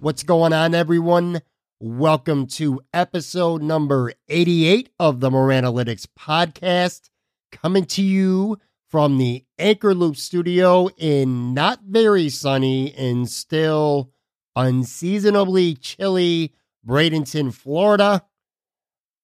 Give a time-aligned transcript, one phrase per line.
[0.00, 1.42] What's going on, everyone?
[1.80, 7.10] Welcome to episode number 88 of the Moran Analytics podcast,
[7.50, 14.12] coming to you from the Anchor Loop studio in not very sunny and still
[14.54, 16.54] unseasonably chilly
[16.86, 18.24] Bradenton, Florida.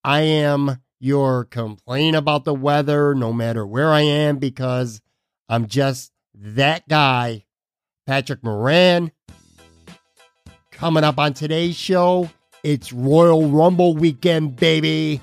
[0.03, 4.99] I am your complain about the weather no matter where I am because
[5.47, 7.45] I'm just that guy,
[8.05, 9.13] Patrick Moran.
[10.75, 12.29] Coming up on today's show,
[12.61, 15.21] it's Royal Rumble weekend, baby.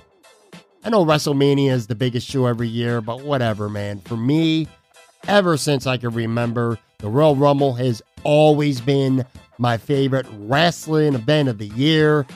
[0.83, 4.01] I know WrestleMania is the biggest show every year, but whatever, man.
[4.01, 4.67] For me,
[5.29, 9.27] ever since I can remember, the Royal Rumble has always been
[9.59, 12.27] my favorite wrestling event of the year.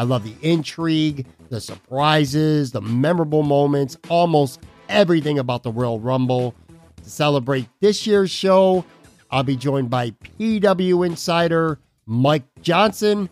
[0.00, 6.56] I love the intrigue, the surprises, the memorable moments, almost everything about the Royal Rumble.
[7.04, 8.84] To celebrate this year's show,
[9.30, 11.78] I'll be joined by PW Insider
[12.08, 13.28] Mike Johnson.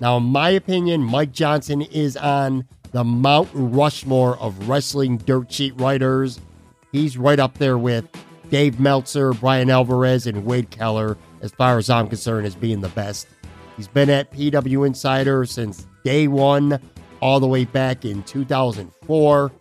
[0.00, 5.78] Now, in my opinion, Mike Johnson is on the Mount Rushmore of wrestling dirt sheet
[5.78, 6.40] writers.
[6.92, 8.06] He's right up there with
[8.48, 12.88] Dave Meltzer, Bryan Alvarez, and Wade Keller, as far as I'm concerned, as being the
[12.88, 13.26] best.
[13.76, 16.80] He's been at PW Insider since day one,
[17.20, 19.52] all the way back in 2004.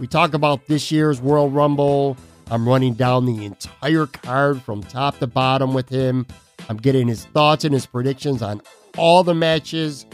[0.00, 2.16] We talk about this year's Royal Rumble.
[2.50, 6.26] I'm running down the entire card from top to bottom with him.
[6.68, 8.62] I'm getting his thoughts and his predictions on
[8.96, 10.06] all the matches.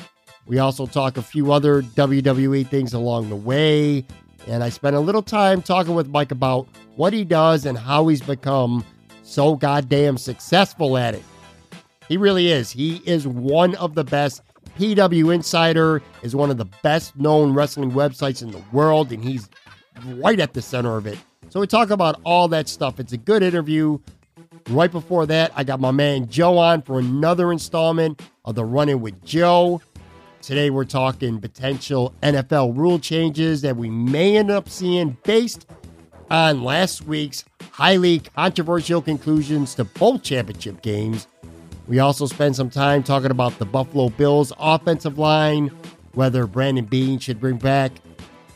[0.46, 4.04] We also talk a few other WWE things along the way.
[4.46, 8.08] And I spent a little time talking with Mike about what he does and how
[8.08, 8.84] he's become
[9.22, 11.22] so goddamn successful at it.
[12.08, 12.70] He really is.
[12.70, 14.42] He is one of the best.
[14.78, 19.48] PW Insider is one of the best known wrestling websites in the world, and he's
[20.04, 21.18] right at the center of it.
[21.48, 22.98] So we talk about all that stuff.
[22.98, 23.98] It's a good interview.
[24.68, 29.00] Right before that, I got my man Joe on for another installment of the Run-In
[29.00, 29.80] With Joe.
[30.42, 35.66] Today, we're talking potential NFL rule changes that we may end up seeing based
[36.30, 41.26] on last week's highly controversial conclusions to both championship games.
[41.86, 45.70] We also spend some time talking about the Buffalo Bills offensive line,
[46.12, 47.92] whether Brandon Beane should bring back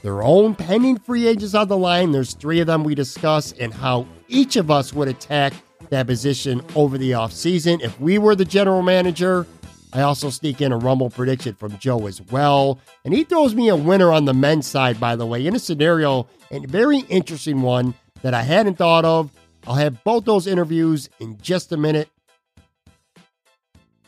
[0.03, 2.12] their own pending free agents on the line.
[2.12, 5.53] There's three of them we discuss, and how each of us would attack
[5.91, 7.81] that position over the offseason.
[7.82, 9.47] If we were the general manager,
[9.93, 12.78] I also sneak in a Rumble prediction from Joe as well.
[13.04, 15.59] And he throws me a winner on the men's side, by the way, in a
[15.59, 19.31] scenario, and a very interesting one that I hadn't thought of.
[19.66, 22.09] I'll have both those interviews in just a minute.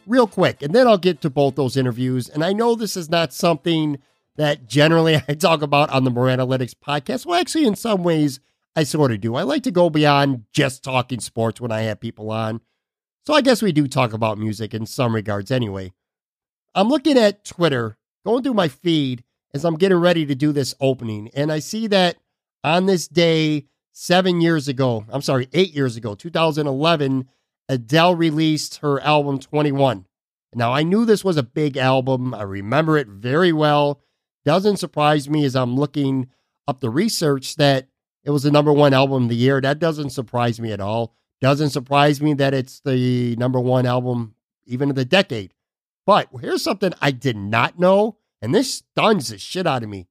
[0.06, 2.28] Real quick, and then I'll get to both those interviews.
[2.28, 3.98] And I know this is not something
[4.36, 7.26] that generally I talk about on the Moran Analytics podcast.
[7.26, 8.40] Well, actually, in some ways,
[8.76, 9.34] I sort of do.
[9.34, 12.60] I like to go beyond just talking sports when I have people on.
[13.26, 15.92] So I guess we do talk about music in some regards anyway.
[16.74, 20.74] I'm looking at Twitter, going through my feed as I'm getting ready to do this
[20.80, 22.16] opening, and I see that
[22.62, 27.28] on this day, seven years ago, I'm sorry, eight years ago, 2011,
[27.68, 30.06] Adele released her album 21.
[30.54, 32.34] Now, I knew this was a big album.
[32.34, 34.00] I remember it very well.
[34.44, 36.28] Doesn't surprise me as I'm looking
[36.66, 37.88] up the research that
[38.24, 39.60] it was the number one album of the year.
[39.60, 41.14] That doesn't surprise me at all.
[41.40, 44.34] Doesn't surprise me that it's the number one album
[44.66, 45.54] even of the decade.
[46.06, 50.08] But here's something I did not know, and this stuns the shit out of me.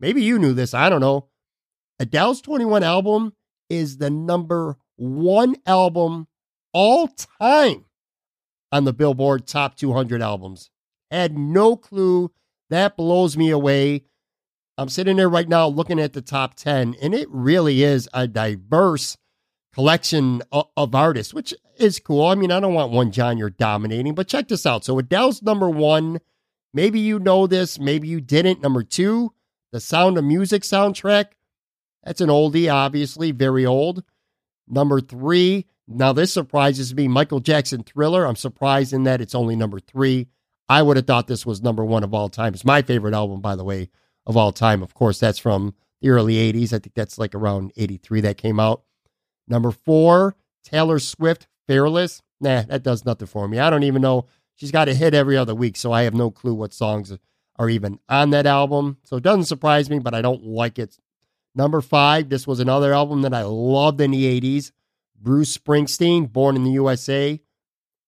[0.00, 0.74] Maybe you knew this.
[0.74, 1.28] I don't know.
[1.98, 3.34] Adele's 21 album
[3.68, 6.28] is the number one album
[6.72, 7.08] all
[7.40, 7.84] time
[8.70, 10.70] on the Billboard Top 200 albums.
[11.10, 12.30] Had no clue.
[12.70, 14.04] That blows me away.
[14.78, 18.28] I'm sitting there right now looking at the top 10, and it really is a
[18.28, 19.16] diverse
[19.74, 22.26] collection of, of artists, which is cool.
[22.26, 24.84] I mean, I don't want one John you're dominating, but check this out.
[24.84, 26.20] So Adele's number one.
[26.72, 28.60] Maybe you know this, maybe you didn't.
[28.60, 29.32] Number two,
[29.72, 31.30] the Sound of Music soundtrack.
[32.04, 34.04] That's an oldie, obviously, very old.
[34.68, 37.08] Number three, now this surprises me.
[37.08, 38.26] Michael Jackson Thriller.
[38.26, 40.28] I'm surprised in that it's only number three.
[40.68, 42.54] I would have thought this was number one of all time.
[42.54, 43.88] It's my favorite album, by the way,
[44.28, 44.82] of all time.
[44.82, 46.66] Of course, that's from the early 80s.
[46.72, 48.82] I think that's like around 83 that came out.
[49.48, 52.22] Number four, Taylor Swift, Fearless.
[52.40, 53.58] Nah, that does nothing for me.
[53.58, 54.26] I don't even know.
[54.54, 57.16] She's got a hit every other week, so I have no clue what songs
[57.56, 58.98] are even on that album.
[59.04, 60.98] So it doesn't surprise me, but I don't like it.
[61.54, 64.70] Number five, this was another album that I loved in the 80s.
[65.20, 67.40] Bruce Springsteen, Born in the USA,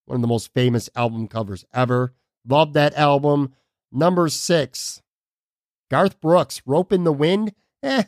[0.05, 2.15] one of the most famous album covers ever.
[2.47, 3.53] Love that album.
[3.91, 5.03] Number six,
[5.91, 7.53] Garth Brooks, Ropin' the Wind.
[7.83, 8.05] Eh,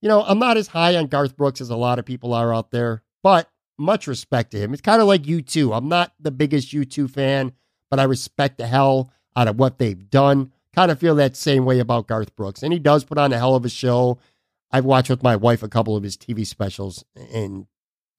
[0.00, 2.54] you know, I'm not as high on Garth Brooks as a lot of people are
[2.54, 4.72] out there, but much respect to him.
[4.72, 5.76] It's kind of like U2.
[5.76, 7.52] I'm not the biggest U2 fan,
[7.90, 10.52] but I respect the hell out of what they've done.
[10.74, 12.62] Kind of feel that same way about Garth Brooks.
[12.62, 14.18] And he does put on a hell of a show.
[14.70, 17.66] I've watched with my wife a couple of his TV specials, and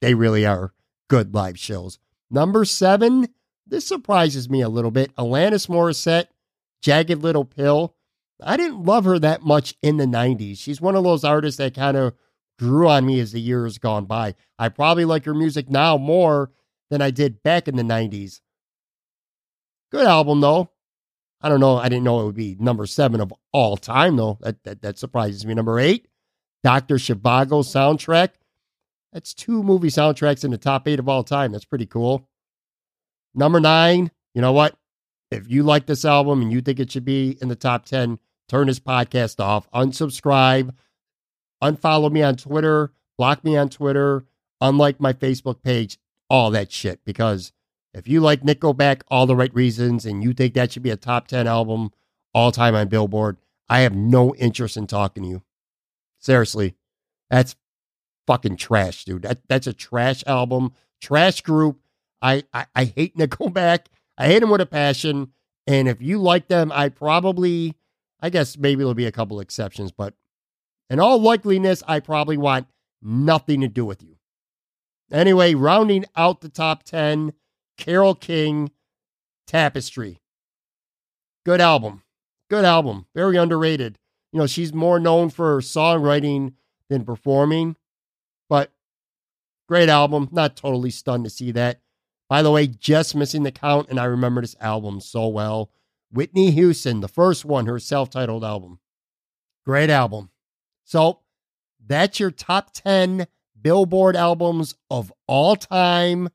[0.01, 0.73] they really are
[1.09, 1.99] good live shows.
[2.31, 3.27] Number seven,
[3.65, 5.15] this surprises me a little bit.
[5.15, 6.27] Alanis Morissette,
[6.81, 7.95] Jagged Little Pill.
[8.41, 10.57] I didn't love her that much in the 90s.
[10.57, 12.13] She's one of those artists that kind of
[12.57, 14.35] grew on me as the years gone by.
[14.57, 16.51] I probably like her music now more
[16.89, 18.41] than I did back in the 90s.
[19.91, 20.69] Good album, though.
[21.41, 21.77] I don't know.
[21.77, 24.37] I didn't know it would be number seven of all time, though.
[24.41, 25.53] That, that, that surprises me.
[25.53, 26.07] Number eight,
[26.63, 26.95] Dr.
[26.95, 28.31] Zhivago soundtrack.
[29.13, 31.51] That's two movie soundtracks in the top eight of all time.
[31.51, 32.27] That's pretty cool.
[33.33, 34.75] Number nine, you know what?
[35.31, 38.19] If you like this album and you think it should be in the top 10,
[38.49, 40.73] turn this podcast off, unsubscribe,
[41.63, 44.25] unfollow me on Twitter, block me on Twitter,
[44.59, 45.97] unlike my Facebook page,
[46.29, 46.99] all that shit.
[47.05, 47.53] Because
[47.93, 50.97] if you like Nickelback, all the right reasons, and you think that should be a
[50.97, 51.91] top 10 album
[52.33, 53.37] all time on Billboard,
[53.69, 55.43] I have no interest in talking to you.
[56.19, 56.75] Seriously,
[57.29, 57.55] that's
[58.27, 59.21] fucking trash, dude.
[59.21, 61.79] That that's a trash album, trash group.
[62.21, 63.85] I, I, I hate Nickelback.
[64.17, 65.31] I hate them with a passion.
[65.65, 67.75] And if you like them, I probably,
[68.21, 70.13] I guess maybe there'll be a couple exceptions, but
[70.89, 72.67] in all likeliness, I probably want
[73.01, 74.17] nothing to do with you.
[75.11, 77.33] Anyway, rounding out the top 10,
[77.77, 78.71] Carole King,
[79.47, 80.21] Tapestry.
[81.45, 82.03] Good album.
[82.49, 83.05] Good album.
[83.15, 83.97] Very underrated.
[84.31, 86.53] You know, she's more known for her songwriting
[86.89, 87.75] than performing.
[88.49, 88.71] But
[89.67, 90.29] great album.
[90.31, 91.79] Not totally stunned to see that.
[92.27, 95.71] By the way, just missing the count, and I remember this album so well.
[96.11, 98.79] Whitney Houston, the first one, her self titled album.
[99.65, 100.29] Great album.
[100.83, 101.19] So
[101.85, 103.27] that's your top 10
[103.61, 106.29] Billboard albums of all time.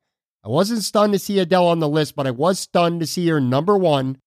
[0.44, 3.26] I wasn't stunned to see Adele on the list, but I was stunned to see
[3.28, 4.18] her number one.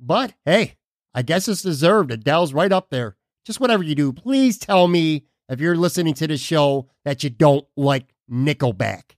[0.00, 0.76] But hey,
[1.14, 2.10] I guess it's deserved.
[2.10, 3.16] Adele's right up there.
[3.44, 7.30] Just whatever you do, please tell me if you're listening to the show that you
[7.30, 9.12] don't like Nickelback.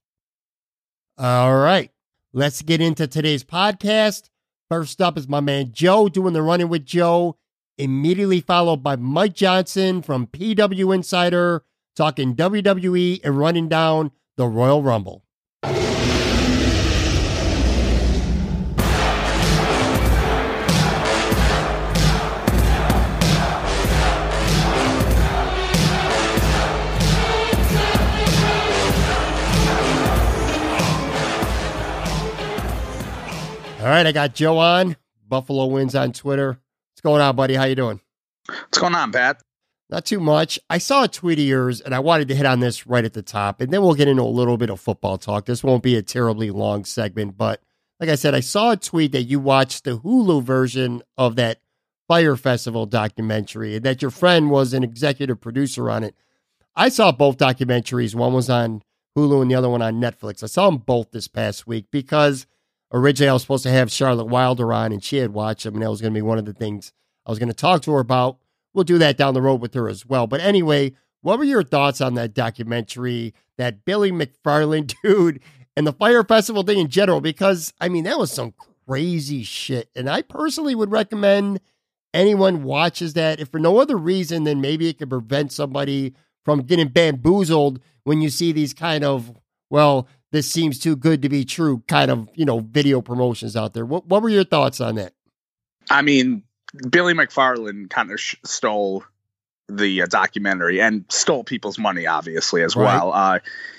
[1.17, 1.91] All right,
[2.32, 4.29] let's get into today's podcast.
[4.69, 7.38] First up is my man Joe doing the Run-In With Joe,
[7.79, 11.65] immediately followed by Mike Johnson from PW Insider
[11.97, 15.25] talking WWE and running down the Royal Rumble.
[33.88, 34.97] All right, I got Joe on.
[35.26, 36.49] Buffalo wins on Twitter.
[36.49, 37.54] What's going on, buddy?
[37.54, 38.02] How you doing?
[38.47, 39.42] What's going on, Pat?
[39.88, 40.59] Not too much.
[40.68, 43.14] I saw a tweet of yours, and I wanted to hit on this right at
[43.14, 45.47] the top, and then we'll get into a little bit of football talk.
[45.47, 47.62] This won't be a terribly long segment, but
[47.99, 51.62] like I said, I saw a tweet that you watched the Hulu version of that
[52.09, 56.14] Fire Festival documentary, and that your friend was an executive producer on it.
[56.76, 58.14] I saw both documentaries.
[58.14, 58.83] One was on
[59.16, 60.42] Hulu, and the other one on Netflix.
[60.42, 62.47] I saw them both this past week because–
[62.92, 65.83] originally I was supposed to have Charlotte Wilder on, and she had watched them, and
[65.83, 66.92] that was going to be one of the things
[67.26, 68.38] I was going to talk to her about.
[68.75, 70.26] We'll do that down the road with her as well.
[70.26, 75.40] But anyway, what were your thoughts on that documentary, that Billy McFarland dude,
[75.76, 77.21] and the Fire Festival thing in general?
[77.21, 78.54] Because, I mean, that was some
[78.87, 79.90] crazy shit.
[79.95, 81.61] And I personally would recommend
[82.14, 86.14] anyone watches that, if for no other reason than maybe it could prevent somebody
[86.45, 89.33] from getting bamboozled when you see these kind of,
[89.68, 93.75] well, this seems too good to be true kind of, you know, video promotions out
[93.75, 93.85] there.
[93.87, 95.14] What what were your thoughts on that?
[95.90, 96.42] I mean,
[96.90, 99.04] Billy McFarland kind of sh- stole
[99.68, 102.85] the uh, documentary and stole people's money, obviously as Right.
[102.97, 103.12] well.
[103.12, 103.38] Uh,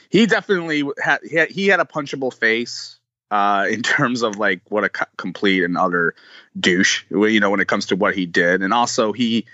[0.09, 2.99] he definitely had he, had he had a punchable face
[3.31, 6.15] uh, in terms of like what a co- complete and utter
[6.59, 9.45] douche, you know, when it comes to what he did, and also he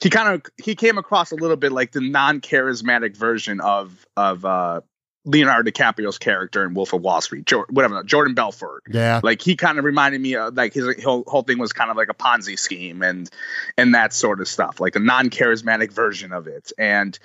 [0.00, 4.44] he kind of he came across a little bit like the non-charismatic version of of
[4.44, 4.80] uh,
[5.24, 8.82] Leonardo DiCaprio's character in Wolf of Wall Street, jo- whatever Jordan Belfort.
[8.90, 9.20] Yeah.
[9.22, 11.96] like he kind of reminded me of like his whole, whole thing was kind of
[11.96, 13.30] like a ponzi scheme and
[13.78, 16.72] and that sort of stuff like a non-charismatic version of it.
[16.78, 17.18] And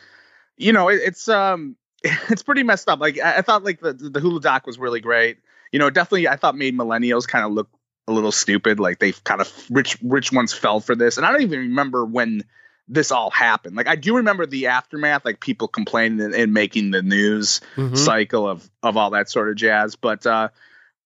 [0.58, 3.00] you know it, it's um it's pretty messed up.
[3.00, 5.38] Like i, I thought like the, the hulu doc was really great.
[5.72, 7.70] You know definitely i thought made millennials kind of look
[8.08, 11.18] a little stupid like they kind of rich rich ones fell for this.
[11.18, 12.44] And i don't even remember when
[12.92, 16.90] this all happened like i do remember the aftermath like people complaining and, and making
[16.92, 17.96] the news Mhm.
[17.96, 19.96] cycle of of all that sort of jazz.
[19.96, 20.50] But uh,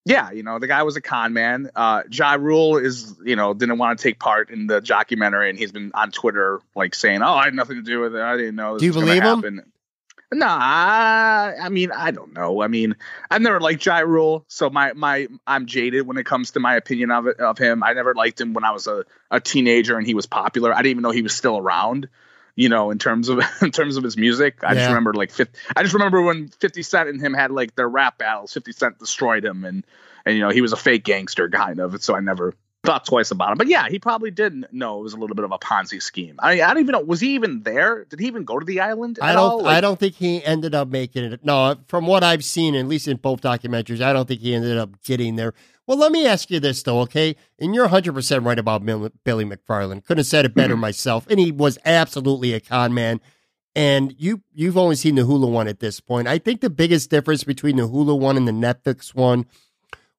[0.05, 1.69] yeah, you know, the guy was a con man.
[1.75, 5.57] Uh, Ja Rule is, you know, didn't want to take part in the documentary, and
[5.57, 8.21] he's been on Twitter like saying, "Oh, I had nothing to do with it.
[8.21, 9.35] I didn't know this Do you believe him?
[9.35, 9.71] happen."
[10.33, 12.61] Nah, I I mean, I don't know.
[12.61, 12.95] I mean,
[13.29, 16.75] I've never liked Ja Rule, so my my I'm jaded when it comes to my
[16.75, 17.83] opinion of it of him.
[17.83, 20.73] I never liked him when I was a, a teenager and he was popular.
[20.73, 22.09] I didn't even know he was still around.
[22.55, 24.75] You know, in terms of in terms of his music, I Yeah.
[24.75, 27.89] just remember like 50, I just remember when Fifty Cent and him had like their
[27.89, 28.53] rap battles.
[28.53, 29.83] Fifty Cent destroyed him, and
[30.25, 32.01] and you know he was a fake gangster kind of.
[32.03, 33.57] So I never thought twice about him.
[33.57, 36.35] But yeah, he probably didn't know it was a little bit of a Ponzi scheme.
[36.39, 38.05] I I don't even know was he even there?
[38.05, 39.19] Did he even go to the island?
[39.21, 39.39] I don't.
[39.41, 39.61] all?
[39.63, 41.43] Like- I don't think he ended up making it.
[41.43, 44.77] No, from what I've seen, at least in both documentaries, I don't think he ended
[44.77, 45.53] up getting there.
[45.87, 47.35] Well, let me ask you this though, okay?
[47.59, 50.05] And you're 100 percent right about Mil- Billy McFarland.
[50.05, 50.81] Couldn't have said it better mm-hmm.
[50.81, 51.25] myself.
[51.29, 53.21] And he was absolutely a con man.
[53.75, 56.27] And you you've only seen the Hulu one at this point.
[56.27, 59.45] I think the biggest difference between the Hulu one and the Netflix one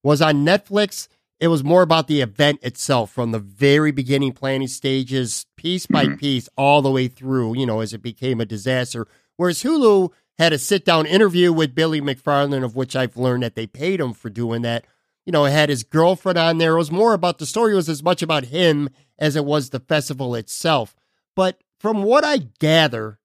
[0.02, 1.08] was on Netflix.
[1.44, 6.06] It was more about the event itself from the very beginning planning stages, piece by
[6.06, 6.18] Mhm.
[6.18, 9.06] piece, all the way through, you know, as it became a disaster.
[9.36, 13.56] Whereas Hulu had a sit down interview with Billy McFarland, of which I've learned that
[13.56, 14.86] they paid him for doing that.
[15.26, 16.76] You know, it had his girlfriend on there.
[16.76, 19.68] It was more about the story it was as much about him as it was
[19.68, 20.96] the festival itself.
[21.36, 23.18] But from what I gather,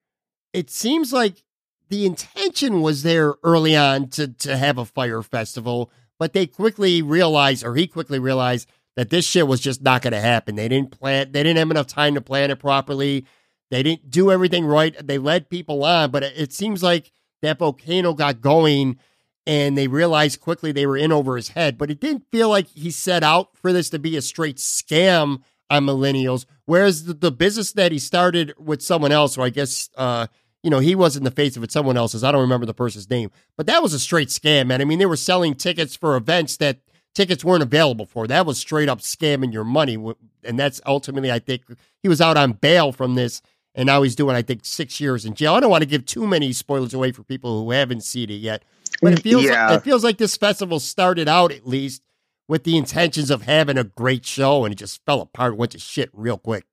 [0.51, 1.45] it seems like
[1.87, 7.01] the intention was there early on to to have a fire festival, but they quickly
[7.01, 10.55] realized, or he quickly realized, that this shit was just not going to happen.
[10.55, 11.31] They didn't plan.
[11.31, 13.25] They didn't have enough time to plan it properly.
[13.71, 14.95] They didn't do everything right.
[15.01, 17.11] They led people on, but it, seems like
[17.41, 18.99] that volcano got going,
[19.47, 21.77] and they realized quickly they were in over his head.
[21.77, 25.43] But it didn't feel like he set out for this to be a straight scam
[25.69, 26.45] on millennials.
[26.65, 30.27] Whereas the, the business that he started with someone else, or I guess uh,
[30.63, 32.23] you know, he was in the face of it, someone else's.
[32.23, 34.81] I don't remember the person's name, but that was a straight scam, man.
[34.81, 36.79] I mean, they were selling tickets for events that
[37.15, 38.27] tickets weren't available for.
[38.27, 39.97] That was straight up scamming your money.
[40.43, 41.63] And that's ultimately, I think,
[42.03, 43.41] he was out on bail from this,
[43.75, 45.53] and now he's doing, I think, six years in jail.
[45.53, 48.35] I don't want to give too many spoilers away for people who haven't seen it
[48.35, 48.63] yet,
[49.01, 49.69] but it mm, feels Yeah.
[49.69, 52.01] like, it feels like this festival started out at least
[52.47, 55.79] with the intentions of having a great show, and it just fell apart, went to
[55.79, 56.65] shit real quick.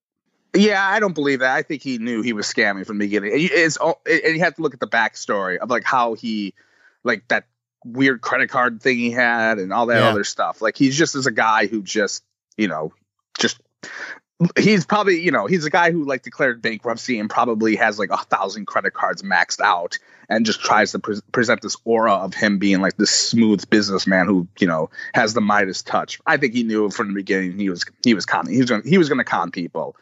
[0.56, 1.54] Yeah, I don't believe that.
[1.54, 3.32] I think he knew he was scamming from the beginning.
[3.32, 6.14] And you- It's all- and you have to look at the backstory of like how
[6.14, 6.54] he,
[7.04, 7.44] like that
[7.84, 10.08] weird credit card thing he had and all that Yeah.
[10.08, 10.60] other stuff.
[10.60, 12.24] Like he's just as a guy who just,
[12.56, 12.92] you know,
[13.38, 13.60] just
[14.58, 18.10] he's probably you know he's a guy who like declared bankruptcy and probably has like
[18.10, 19.98] a thousand credit cards maxed out
[20.28, 24.26] and just tries to pre- present this aura of him being like this smooth businessman
[24.26, 26.20] who you know has the Midas touch.
[26.26, 28.82] I think he knew from the beginning he was he was conning he was gonna,
[28.84, 29.96] he was going to con people,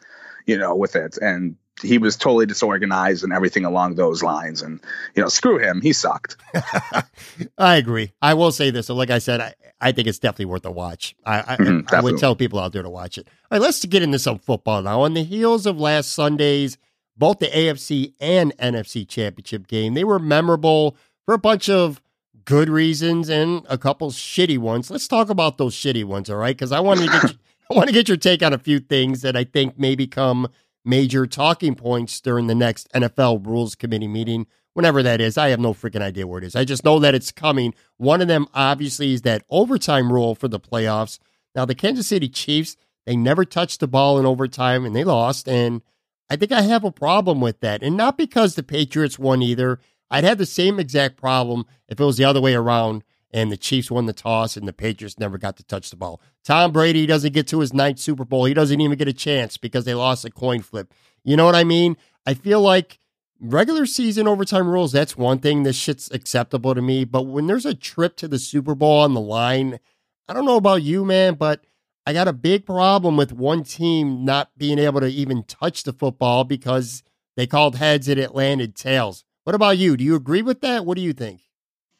[0.45, 4.79] you know, with it and he was totally disorganized and everything along those lines and
[5.13, 6.37] you know screw him he sucked.
[7.57, 8.13] I agree.
[8.21, 8.87] I will say this.
[8.87, 11.15] So, like I said, I, I think it's definitely worth a watch.
[11.25, 13.27] I, I, Mhm, I would tell people out there to watch it.
[13.51, 15.01] All right, let's get into some football now.
[15.01, 16.77] On the heels of last Sunday's,
[17.17, 22.01] both the AFC and NFC championship game, they were memorable for a bunch of
[22.45, 24.89] good reasons and a couple shitty ones.
[24.89, 26.55] Let's talk about those shitty ones, all right?
[26.55, 27.35] Because I wanted to get
[27.71, 30.49] I want to get your take on a few things that I think may become
[30.83, 35.35] major talking points during the next NFL Rules Committee meeting, whenever that is.
[35.35, 36.55] I have no freaking idea where it is.
[36.55, 37.73] I just know that it's coming.
[37.97, 41.17] One of them, obviously, is that overtime rule for the playoffs.
[41.55, 45.47] Now, the Kansas City Chiefs, they never touched the ball in overtime and they lost.
[45.47, 45.81] And
[46.29, 47.81] I think I have a problem with that.
[47.81, 49.79] And not because the Patriots won either.
[50.11, 53.03] I'd have the same exact problem if it was the other way around
[53.35, 56.21] and the Chiefs won the toss and the Patriots never got to touch the ball.
[56.45, 58.45] Tom Brady doesn't get to his ninth Super Bowl.
[58.45, 60.93] He doesn't even get a chance because they lost a coin flip.
[61.25, 61.97] You know what I mean?
[62.25, 62.97] I feel like
[63.41, 65.63] regular season overtime rules, that's one thing.
[65.63, 67.03] This shit's acceptable to me.
[67.03, 69.81] But when there's a trip to the Super Bowl on the line,
[70.29, 71.65] I don't know about you, man, but
[72.07, 75.91] I got a big problem with one team not being able to even touch the
[75.91, 77.03] football because
[77.35, 79.25] they called heads and it landed tails.
[79.43, 79.97] What about you?
[79.97, 80.85] Do you agree with that?
[80.85, 81.41] What do you think?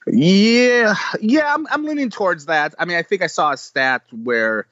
[0.07, 2.75] Yeah, yeah, I'm, I'm leaning towards that.
[2.77, 4.67] I mean, I think I saw a stat where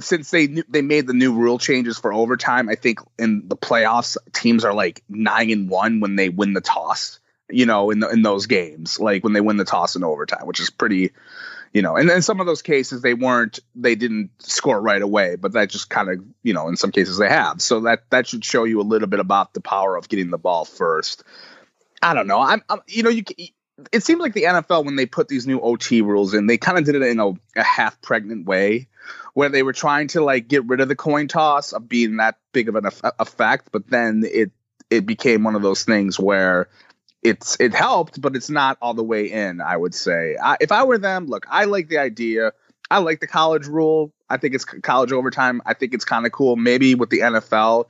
[0.00, 4.16] since they they made the new rule changes for overtime, I think in the playoffs
[4.32, 7.18] teams are like nine and one when they win the toss.
[7.50, 10.46] You know, in the, in those games, like when they win the toss in overtime,
[10.46, 11.12] which is pretty,
[11.74, 11.96] you know.
[11.96, 15.68] And in some of those cases, they weren't, they didn't score right away, but that
[15.68, 17.60] just kind of, you know, in some cases they have.
[17.60, 20.38] So that that should show you a little bit about the power of getting the
[20.38, 21.24] ball first.
[22.00, 22.40] I don't know.
[22.40, 23.24] I'm, I'm you know, you
[23.92, 26.78] it seemed like the NFL when they put these new OT rules in, they kind
[26.78, 28.88] of did it in a, a, half pregnant way,
[29.34, 32.38] where they were trying to like get rid of the coin toss of being that
[32.52, 32.86] big of an
[33.18, 34.52] effect, but then it
[34.90, 36.68] it became one of those things where
[37.22, 39.60] it's it helped, but it's not all the way in.
[39.60, 42.52] I would say, I, if I were them, look, I like the idea.
[42.90, 44.12] I like the college rule.
[44.28, 45.62] I think it's college overtime.
[45.64, 46.56] I think it's kind of cool.
[46.56, 47.86] Maybe with the NFL,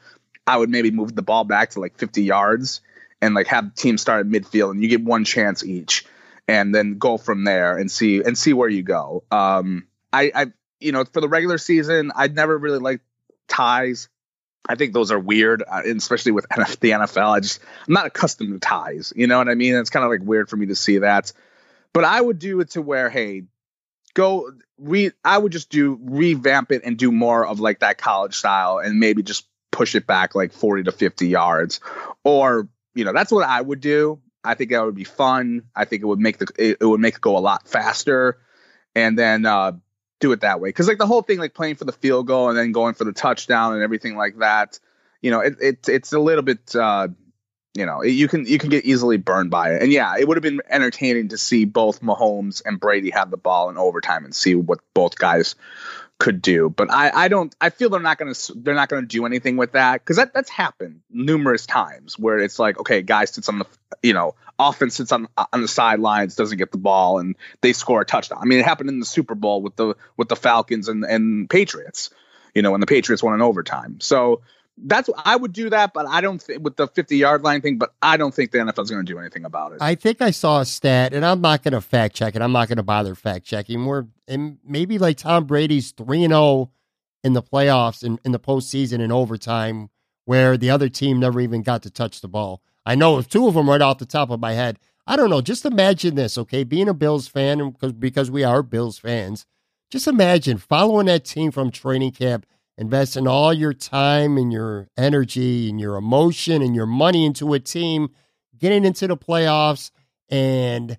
[0.46, 2.82] I would maybe move the ball back to like 50 yards
[3.22, 6.04] and like have teams start at midfield and you get one chance each
[6.48, 9.22] and then go from there and see and see where you go.
[9.30, 10.46] Um, I, I
[10.80, 13.04] you know for the regular season, I'd never really liked
[13.48, 14.08] ties.
[14.68, 16.46] I think those are weird, uh, especially with
[16.80, 17.36] the NFL.
[17.36, 19.12] I just I'm not accustomed to ties.
[19.14, 19.74] You know what I mean?
[19.76, 21.32] It's kind of like weird for me to see that.
[21.94, 23.44] But I would do it to where, hey,
[24.14, 25.12] go re.
[25.24, 28.98] I would just do revamp it and do more of like that college style, and
[28.98, 31.80] maybe just push it back like 40 to 50 yards,
[32.24, 34.20] or you know, that's what I would do.
[34.44, 35.62] I think that would be fun.
[35.74, 38.38] I think it would make the it, would make it go a lot faster,
[38.94, 39.72] and then uh,
[40.20, 40.68] do it that way.
[40.68, 43.04] Because like the whole thing, like playing for the field goal and then going for
[43.04, 44.80] the touchdown and everything like that,
[45.20, 47.08] you know, it, it it's a little bit, uh,
[47.74, 49.82] you know, you can you can get easily burned by it.
[49.82, 53.36] And yeah, it would have been entertaining to see both Mahomes and Brady have the
[53.36, 55.54] ball in overtime and see what both guys
[56.22, 56.70] could do.
[56.70, 57.52] But I, I don't.
[57.60, 58.54] I feel they're not going to.
[58.54, 62.38] They're not going to do anything with that because that that's happened numerous times where
[62.38, 63.66] it's like, okay, guy sits on the,
[64.04, 68.00] you know, offense sits on on the sidelines, doesn't get the ball, and they score
[68.00, 68.38] a touchdown.
[68.40, 71.50] I mean, it happened in the Super Bowl with the with the Falcons and and
[71.50, 72.10] Patriots.
[72.54, 73.98] You know, when the Patriots won in overtime.
[74.00, 74.42] So
[74.78, 77.78] that's I would do that, but I don't think with the 50 yard line thing,
[77.78, 79.78] but I don't think the NFL is going to do anything about it.
[79.82, 82.42] I think I saw a stat, and I'm not going to fact check it.
[82.42, 83.84] I'm not going to bother fact checking.
[83.84, 86.70] We're and maybe like Tom Brady's three and zero oh
[87.22, 89.90] in the playoffs and in, in the postseason in overtime,
[90.24, 92.62] where the other team never even got to touch the ball.
[92.84, 94.78] I know two of them right off the top of my head.
[95.06, 95.40] I don't know.
[95.40, 96.64] Just imagine this, okay?
[96.64, 99.44] Being a Bills fan, because because we are Bills fans,
[99.90, 102.46] just imagine following that team from training camp
[102.78, 107.60] investing all your time and your energy and your emotion and your money into a
[107.60, 108.10] team,
[108.58, 109.90] getting into the playoffs,
[110.28, 110.98] and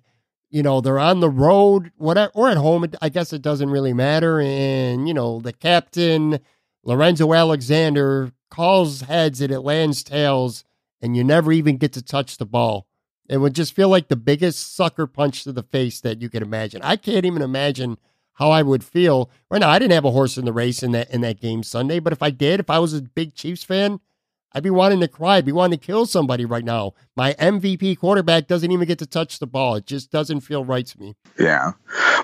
[0.50, 2.86] you know they're on the road, whatever, or at home.
[3.02, 4.40] I guess it doesn't really matter.
[4.40, 6.40] And you know the captain
[6.84, 10.64] Lorenzo Alexander calls heads and it lands tails,
[11.00, 12.86] and you never even get to touch the ball.
[13.28, 16.42] It would just feel like the biggest sucker punch to the face that you could
[16.42, 16.82] imagine.
[16.82, 17.96] I can't even imagine
[18.34, 19.30] how I would feel.
[19.50, 21.62] Right now, I didn't have a horse in the race in that in that game
[21.62, 24.00] Sunday, but if I did, if I was a big Chiefs fan,
[24.52, 25.36] I'd be wanting to cry.
[25.36, 26.92] I'd be wanting to kill somebody right now.
[27.16, 29.74] My MVP quarterback doesn't even get to touch the ball.
[29.74, 31.16] It just doesn't feel right to me.
[31.38, 31.72] Yeah.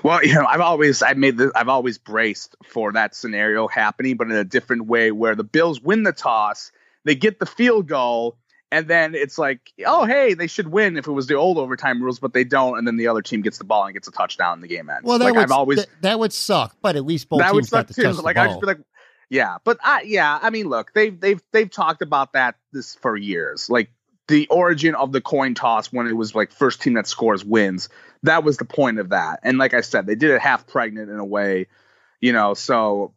[0.03, 4.15] Well, you know, I've always I made the I've always braced for that scenario happening,
[4.15, 6.71] but in a different way where the Bills win the toss,
[7.03, 8.37] they get the field goal,
[8.71, 12.01] and then it's like, oh hey, they should win if it was the old overtime
[12.01, 14.11] rules, but they don't, and then the other team gets the ball and gets a
[14.11, 15.03] touchdown and the game ends.
[15.03, 17.51] Well, that like would, I've always th- that would suck, but at least both that
[17.51, 18.21] teams would suck too.
[18.21, 18.79] like I just be like,
[19.29, 23.15] yeah, but I yeah, I mean, look, they've they've they've talked about that this for
[23.15, 23.91] years, like
[24.27, 27.89] the origin of the coin toss when it was like first team that scores wins.
[28.23, 31.09] That was the point of that, and like I said, they did it half pregnant
[31.09, 31.67] in a way,
[32.19, 32.53] you know.
[32.53, 33.13] So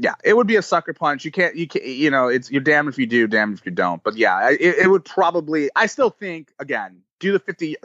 [0.00, 1.26] yeah, it would be a sucker punch.
[1.26, 3.70] You can't, you can't, you know, it's you're damned if you do, damned if you
[3.70, 4.02] don't.
[4.02, 5.68] But yeah, it, it would probably.
[5.76, 7.76] I still think again, do the fifty,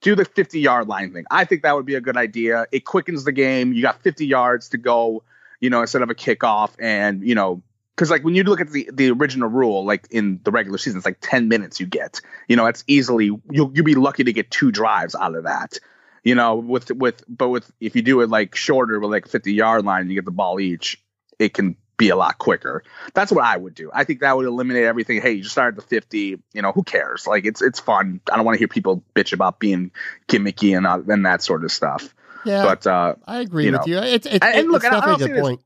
[0.00, 1.26] do the fifty yard line thing.
[1.30, 2.64] I think that would be a good idea.
[2.72, 3.74] It quickens the game.
[3.74, 5.24] You got fifty yards to go,
[5.60, 7.62] you know, instead of a kickoff, and you know,
[7.94, 10.96] because like when you look at the the original rule, like in the regular season,
[10.96, 12.22] it's like ten minutes you get.
[12.48, 13.42] You know, it's easily you'll
[13.74, 15.78] you'll be lucky to get two drives out of that.
[16.24, 19.52] You know, with with but with if you do it like shorter with like fifty
[19.52, 21.02] yard line, you get the ball each
[21.38, 22.84] it can be a lot quicker.
[23.12, 23.90] That's what I would do.
[23.92, 25.20] I think that would eliminate everything.
[25.20, 27.26] Hey, you just started the 50, you know, who cares?
[27.26, 28.20] Like it's it's fun.
[28.32, 29.90] I don't want to hear people bitch about being
[30.28, 32.14] gimmicky and uh, and that sort of stuff.
[32.44, 32.62] Yeah.
[32.62, 33.86] But uh I agree you with know.
[33.86, 33.98] you.
[33.98, 35.58] It's it's, and, and look, it's definitely a good point.
[35.58, 35.64] This,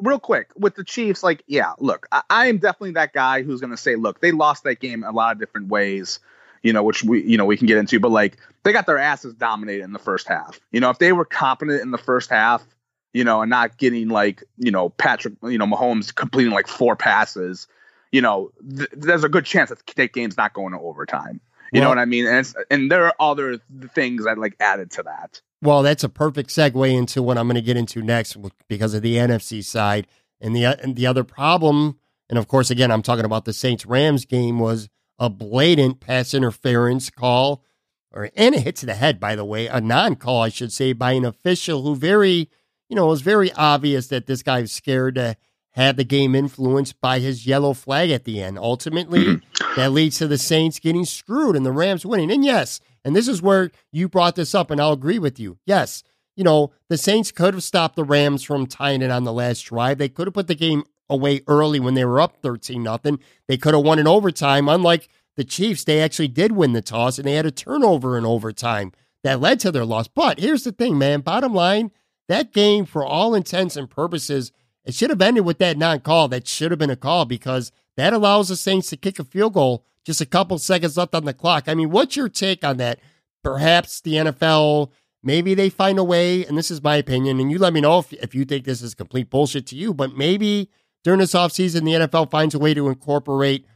[0.00, 3.60] real quick with the Chiefs, like, yeah, look, I, I am definitely that guy who's
[3.60, 6.18] going to say, look, they lost that game a lot of different ways,
[6.62, 8.98] you know, which we, you know, we can get into, but like they got their
[8.98, 10.60] asses dominated in the first half.
[10.72, 12.66] You know, if they were competent in the first half,
[13.12, 16.96] you know, and not getting like, you know, Patrick, you know, Mahomes completing like four
[16.96, 17.66] passes,
[18.12, 21.40] you know, th- there's a good chance that that game's not going to overtime.
[21.72, 22.26] You know what I mean?
[22.26, 23.60] And it's, and there are other
[23.94, 25.42] things that like added to that.
[25.60, 29.02] Well, that's a perfect segue into what I'm going to get into next because of
[29.02, 30.06] the NFC side
[30.40, 31.98] and the and the other problem.
[32.30, 36.32] And of course, again, I'm talking about the Saints Rams game was a blatant pass
[36.32, 37.64] interference call,
[38.12, 40.92] or and a hit to the head, by the way, a non-call, I should say,
[40.92, 42.48] by an official who very,
[42.88, 45.36] you know, it was very obvious that this guy was scared to
[45.72, 48.58] have the game influenced by his yellow flag at the end.
[48.58, 49.74] Ultimately, mm-hmm.
[49.76, 52.30] that leads to the Saints getting screwed and the Rams winning.
[52.30, 55.58] And yes, and this is where you brought this up, and I'll agree with you.
[55.66, 56.02] Yes,
[56.36, 59.62] you know, the Saints could have stopped the Rams from tying it on the last
[59.62, 59.98] drive.
[59.98, 63.18] They could have put the game away early when they were up 13 nothing.
[63.46, 64.68] They could have won in overtime.
[64.68, 68.26] Unlike the Chiefs, they actually did win the toss and they had a turnover in
[68.26, 68.92] overtime
[69.24, 70.08] that led to their loss.
[70.08, 71.20] But here's the thing, man.
[71.20, 71.90] Bottom line,
[72.28, 74.52] that game, for all intents and purposes,
[74.84, 76.28] it should have ended with that non call.
[76.28, 79.54] That should have been a call because that allows the Saints to kick a field
[79.54, 81.64] goal just a couple seconds left on the clock.
[81.66, 82.98] I mean, what's your take on that?
[83.42, 84.90] Perhaps the NFL,
[85.22, 87.98] maybe they find a way, and this is my opinion, and you let me know
[87.98, 90.70] if, if you think this is complete bullshit to you, but maybe
[91.04, 93.66] during this offseason, the NFL finds a way to incorporate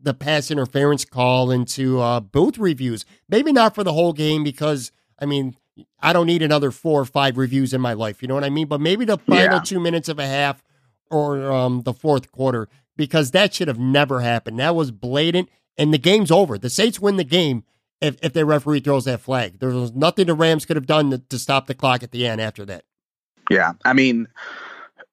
[0.00, 2.22] the pass interference call into uh,
[2.58, 3.04] reviews.
[3.28, 5.56] Maybe not for the whole game because, I mean,
[6.00, 8.20] I don't need another four or five reviews in my life.
[8.22, 8.66] You know what I mean?
[8.66, 9.62] But maybe the final Yeah.
[9.62, 10.62] two minutes of a half
[11.10, 14.58] or um, the fourth quarter because that should have never happened.
[14.58, 16.58] That was blatant, and the game's over.
[16.58, 17.64] The Saints win the game
[18.00, 19.58] if, if their referee throws that flag.
[19.60, 22.26] There was nothing the Rams could have done to, to stop the clock at the
[22.26, 22.84] end after that.
[23.50, 24.28] Yeah, I mean,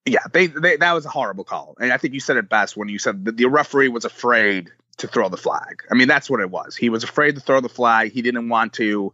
[0.06, 2.76] yeah, they, they that was a horrible call, and I think you said it best
[2.76, 5.82] when you said that the referee was afraid to throw the flag.
[5.90, 6.76] I mean, that's what it was.
[6.76, 8.12] He was afraid to throw the flag.
[8.12, 9.12] He didn't want to,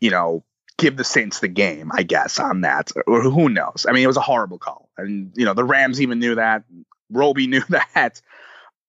[0.00, 0.42] you know,
[0.78, 1.90] give the Saints the game.
[1.92, 3.86] I guess on that, or who knows?
[3.88, 6.64] I mean, it was a horrible call, and you know, the Rams even knew that.
[7.10, 8.20] Robey knew that.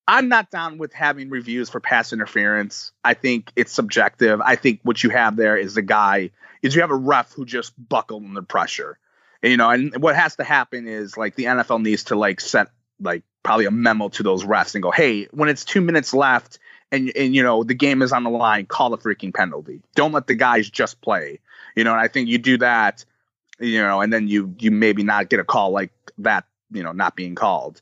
[0.07, 2.93] I'm not down with having reviews for pass interference.
[3.03, 4.39] I think it's subjective.
[4.39, 7.45] I think what you have there is the guy is you have a ref who
[7.45, 8.97] just buckled under pressure.
[9.43, 12.39] And, you know, and what has to happen is like the NFL needs to like
[12.39, 12.69] set
[13.01, 16.57] like probably a memo to those refs and go, hey, when it's two minutes left
[16.91, 19.81] and and you know the game is on the line, call the freaking penalty.
[19.95, 21.39] Don't let the guys just play.
[21.77, 23.05] You know, and I think you do that,
[23.59, 26.91] you know, and then you you maybe not get a call like that, you know,
[26.91, 27.79] not being called.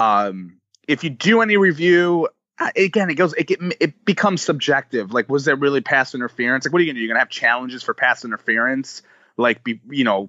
[0.00, 0.56] Um,
[0.88, 2.28] if you do any review,
[2.58, 5.12] uh, again, it goes, it get, it becomes subjective.
[5.12, 6.64] Like, was there really pass interference?
[6.64, 7.04] Like, what are you gonna do?
[7.04, 9.02] You're gonna have challenges for pass interference,
[9.36, 10.28] like, be you know,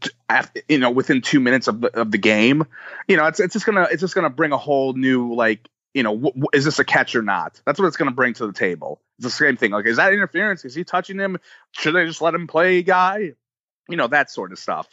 [0.00, 2.64] t- af- you know, within two minutes of the of the game.
[3.08, 5.68] You know, it's it's just gonna it's just gonna bring a whole new like.
[5.96, 7.58] You know, w- w- is this a catch or not?
[7.64, 9.00] That's what it's going to bring to the table.
[9.18, 9.70] It's the same thing.
[9.70, 10.62] Like, is that interference?
[10.66, 11.38] Is he touching him?
[11.72, 13.32] Should they just let him play, guy?
[13.88, 14.88] You know that sort of stuff.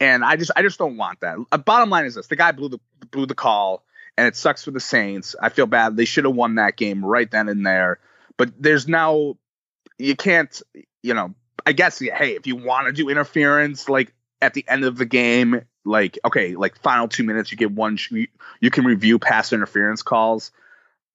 [0.00, 1.36] And I just, I just don't want that.
[1.52, 2.80] Uh, bottom line is this: the guy blew the
[3.12, 3.84] blew the call
[4.16, 5.36] and it sucks for the Saints.
[5.40, 5.96] I feel bad.
[5.96, 8.00] They should have won that game right then and there.
[8.36, 9.36] But there's now
[9.96, 10.60] you can't,
[11.04, 14.84] you know, I guess hey, if you want to do interference like at the end
[14.84, 18.28] of the game, like okay, like final 2 minutes you get one sh- you,
[18.60, 20.52] you can review pass interference calls.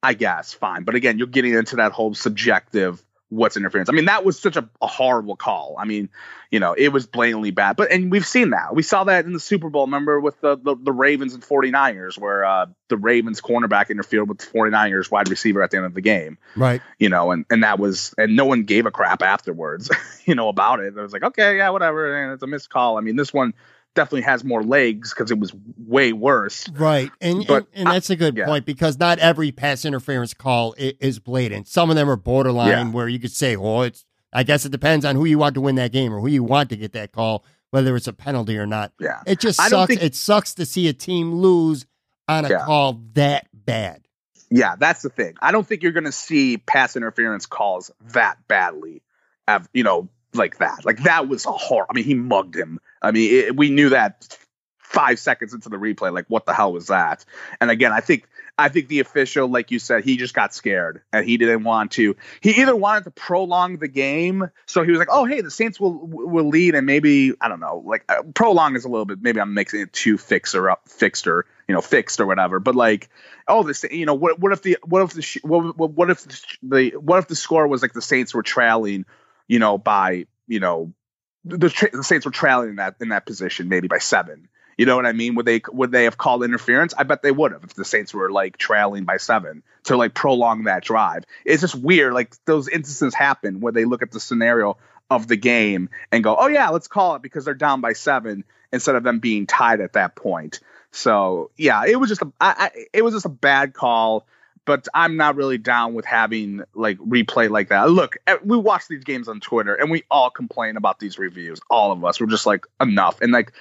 [0.02, 0.84] I guess fine.
[0.84, 3.90] But again, you're getting into that whole subjective what's interference.
[3.90, 5.76] I mean, that was such a, a horrible call.
[5.80, 6.10] I mean,
[6.52, 7.78] you know, it was blatantly bad.
[7.78, 8.76] But and we've seen that.
[8.76, 12.20] We saw that in the Super Bowl, remember with the the, the Ravens and 49ers
[12.20, 15.94] where uh, the Ravens cornerback interfered with the 49ers wide receiver at the end of
[15.96, 16.82] the game, Right.
[17.00, 19.90] you know, and and that was and no one gave a crap afterwards,
[20.26, 20.88] you know, about it.
[20.96, 22.98] It was like, okay, yeah, whatever, and it's a missed call.
[22.98, 23.54] I mean, this one
[23.96, 26.68] definitely has more legs because it was way worse.
[26.70, 27.12] Right.
[27.22, 28.46] And, But and, and that's a good yeah.
[28.46, 31.68] point because not every pass interference call i- is blatant.
[31.68, 32.90] Some of them are borderline Yeah.
[32.92, 35.62] where you could say, well, it's, I guess it depends on who you want to
[35.62, 38.58] win that game or who you want to get that call, whether it's a penalty
[38.58, 38.92] or not.
[39.00, 39.22] Yeah.
[39.28, 39.88] It just I sucks.
[39.90, 41.86] think- it sucks to see a team lose
[42.28, 42.66] on a Yeah.
[42.66, 44.08] call that bad.
[44.50, 45.36] Yeah, that's the thing.
[45.42, 49.02] I don't think you're going to see pass interference calls that badly,
[49.74, 50.86] you know, like that.
[50.86, 51.86] Like that was a horror.
[51.90, 52.80] I mean, he mugged him.
[53.02, 54.38] I mean, it, we knew that
[54.80, 56.14] five seconds into the replay.
[56.14, 57.26] Like, what the hell was that?
[57.60, 61.02] And again, I think I think the official, like you said, he just got scared
[61.12, 62.16] and he didn't want to.
[62.40, 65.80] He either wanted to prolong the game, so he was like, "Oh, hey, the Saints
[65.80, 69.22] will will lead," and maybe I don't know, like uh, prolong is a little bit.
[69.22, 72.60] Maybe I'm mixing it too fixer up, fixed or you know, fixed or whatever.
[72.60, 73.10] But like,
[73.48, 76.26] oh, this, you know, what what if the what if the what, what what if
[76.62, 79.06] the what if the score was like the Saints were trailing,
[79.48, 80.94] you know, by you know,
[81.46, 84.48] the, tra- the Saints were trailing in that in that position maybe by seven.
[84.78, 85.36] You know what I mean?
[85.36, 86.94] Would they would they have called interference?
[86.98, 90.14] I bet they would have if the Saints were like trailing by seven to like
[90.14, 91.24] prolong that drive.
[91.46, 92.14] It's just weird.
[92.14, 94.78] Like those instances happen where they look at the scenario
[95.10, 98.44] of the game and go, oh yeah, let's call it because they're down by seven
[98.72, 100.60] instead of them being tied at that point.
[100.92, 104.26] So yeah, it was just a I, I, it was just a bad call.
[104.66, 107.90] But I'm not really down with having like replay like that.
[107.90, 111.60] Look, we watch these games on Twitter and we all complain about these reviews.
[111.70, 112.22] All of us.
[112.22, 113.22] We're just like enough.
[113.22, 113.52] And like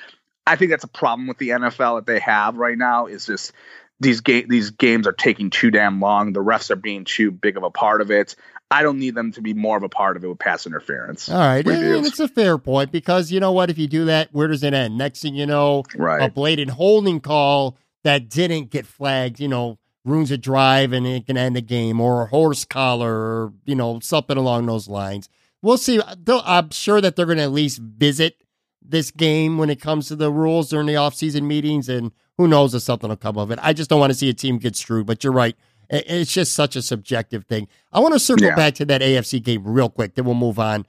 [0.46, 3.06] I think that's a problem with the NFL that they have right now.
[3.06, 3.52] Is just
[4.00, 6.32] these game these games are taking too damn long.
[6.32, 8.36] The refs are being too big of a part of it.
[8.70, 11.28] I don't need them to be more of a part of it with pass interference.
[11.28, 13.68] All right, and it's a fair point because you know what?
[13.68, 14.96] If you do that, where does it end?
[14.96, 16.22] Next thing you know, right.
[16.22, 21.26] a blatant holding call that didn't get flagged, you know, ruins a drive and it
[21.26, 25.28] can end the game, or a horse collar, or you know, something along those lines.
[25.62, 26.00] We'll see.
[26.28, 28.42] I'm sure that they're going to at least visit
[28.84, 32.74] this game when it comes to the rules during the offseason meetings, and who knows
[32.74, 33.58] if something will come of it.
[33.62, 35.56] I just don't want to see a team get screwed, but you're right.
[35.88, 37.68] It's just such a subjective thing.
[37.92, 38.56] I want to circle yeah.
[38.56, 40.86] back to that AFC game real quick, then we'll move on.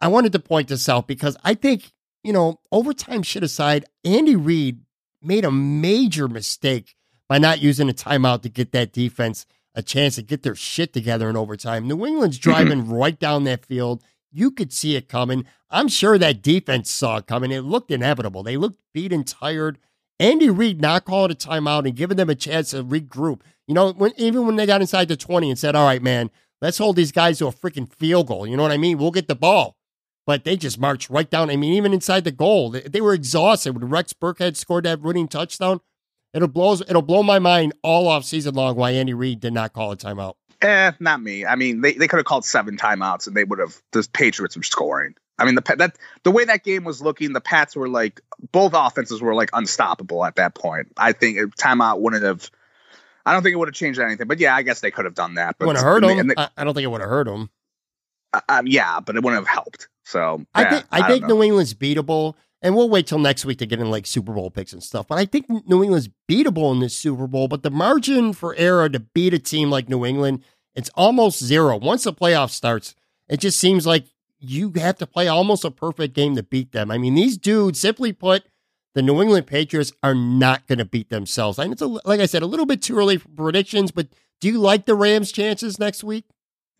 [0.00, 1.92] I wanted to point this out because I think,
[2.22, 4.80] you know, overtime shit aside, Andy Reid
[5.20, 6.96] made a major mistake
[7.32, 10.92] by not using a timeout to get that defense a chance to get their shit
[10.92, 11.88] together in overtime.
[11.88, 12.50] New England's mm-hmm.
[12.50, 14.04] driving right down that field.
[14.30, 15.46] You could see it coming.
[15.70, 17.50] I'm sure that defense saw it coming.
[17.50, 18.42] It looked inevitable.
[18.42, 19.78] They looked beat and tired.
[20.20, 23.40] Andy Reid not calling a timeout and giving them a chance to regroup.
[23.66, 26.30] You know, when, even when they got inside the 20 and said, all right, man,
[26.60, 28.46] let's hold these guys to a freaking field goal.
[28.46, 28.98] You know what I mean?
[28.98, 29.78] We'll get the ball.
[30.26, 31.48] But they just marched right down.
[31.48, 33.72] I mean, even inside the goal, they, they were exhausted.
[33.72, 35.80] When Rex Burkhead scored that winning touchdown,
[36.34, 39.72] it'll blow, it'll blow my mind all off season long why Andy Reid did not
[39.72, 40.34] call a timeout.
[40.60, 41.44] Eh, not me.
[41.44, 44.56] I mean, they, they could have called seven timeouts and they would have the Patriots
[44.56, 45.14] were scoring.
[45.38, 48.20] I mean, the that the way that game was looking, the Pats were like
[48.52, 50.88] both offenses were like unstoppable at that point.
[50.96, 52.48] I think timeout wouldn't have.
[53.26, 54.28] I don't think it would have changed anything.
[54.28, 55.56] But yeah, I guess they could have done that.
[55.58, 56.28] But would have hurt them.
[56.28, 57.50] They, I don't think it would have hurt them.
[58.32, 59.88] Uh, um, yeah, but it wouldn't have helped.
[60.04, 63.44] So yeah, I think I, I think New England's beatable, and we'll wait till next
[63.44, 65.06] week to get in like Super Bowl picks and stuff.
[65.08, 67.48] But I think New England's beatable in this Super Bowl.
[67.48, 70.42] But the margin for error to beat a team like New England
[70.74, 71.76] it's almost zero.
[71.76, 72.94] Once the playoff starts,
[73.28, 74.06] it just seems like
[74.38, 76.90] you have to play almost a perfect game to beat them.
[76.90, 78.44] I mean, these dudes, simply put,
[78.94, 81.58] the New England Patriots are not going to beat themselves.
[81.58, 83.90] And it's a, like I said, a little bit too early for predictions.
[83.90, 84.08] But
[84.40, 86.24] do you like the Rams' chances next week?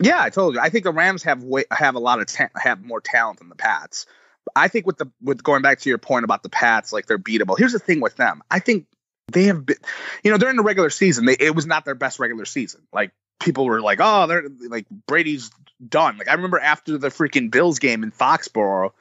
[0.03, 0.61] Yeah, I told you.
[0.61, 3.49] I think the Rams have way, have a lot of ta- have more talent than
[3.49, 4.07] the Pats.
[4.55, 7.19] I think with the with going back to your point about the Pats, like they're
[7.19, 7.59] beatable.
[7.59, 8.43] Here's the thing with them.
[8.51, 8.87] I think
[9.31, 9.77] they have been,
[10.23, 12.83] you know, during the regular season, they, it was not their best regular season.
[12.93, 15.51] Like people were like, "Oh, they're like Brady's
[15.87, 18.93] done." Like I remember after the freaking Bills game in Foxborough,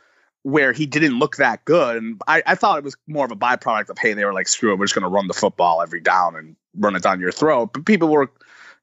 [0.43, 3.35] where he didn't look that good, and I, I thought it was more of a
[3.35, 5.81] byproduct of hey, they were like, "Screw it, we're just going to run the football
[5.81, 8.31] every down and run it down your throat." But people were,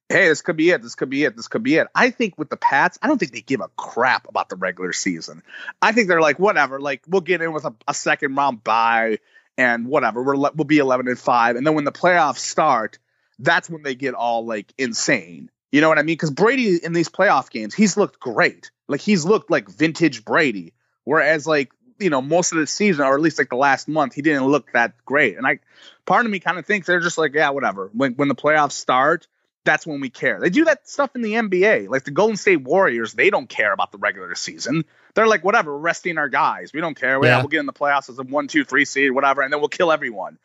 [0.08, 0.82] "Hey, this could be it.
[0.82, 1.36] This could be it.
[1.36, 3.68] This could be it." I think with the Pats, I don't think they give a
[3.76, 5.42] crap about the regular season.
[5.82, 6.80] I think they're like, whatever.
[6.80, 9.18] Like we'll get in with a, a second round bye
[9.56, 10.22] and whatever.
[10.22, 12.98] We're we'll be eleven and five, and then when the playoffs start
[13.38, 15.50] that's when they get all like insane.
[15.70, 16.14] You know what I mean?
[16.14, 18.70] Because Brady in these playoff games, he's looked great.
[18.88, 20.72] Like he's looked like vintage Brady.
[21.04, 24.14] Whereas like you know most of the season, or at least like the last month,
[24.14, 25.36] he didn't look that great.
[25.36, 25.60] And I,
[26.06, 27.90] part of me kind of thinks they're just like, yeah, whatever.
[27.92, 29.28] When when the playoffs start,
[29.64, 30.40] that's when we care.
[30.40, 31.88] They do that stuff in the NBA.
[31.88, 34.84] Like the Golden State Warriors, they don't care about the regular season.
[35.14, 36.72] They're like, whatever, resting our guys.
[36.72, 37.20] We don't care.
[37.20, 37.38] We, yeah.
[37.38, 39.68] We'll get in the playoffs as a one, two, three seed, whatever, and then we'll
[39.68, 40.38] kill everyone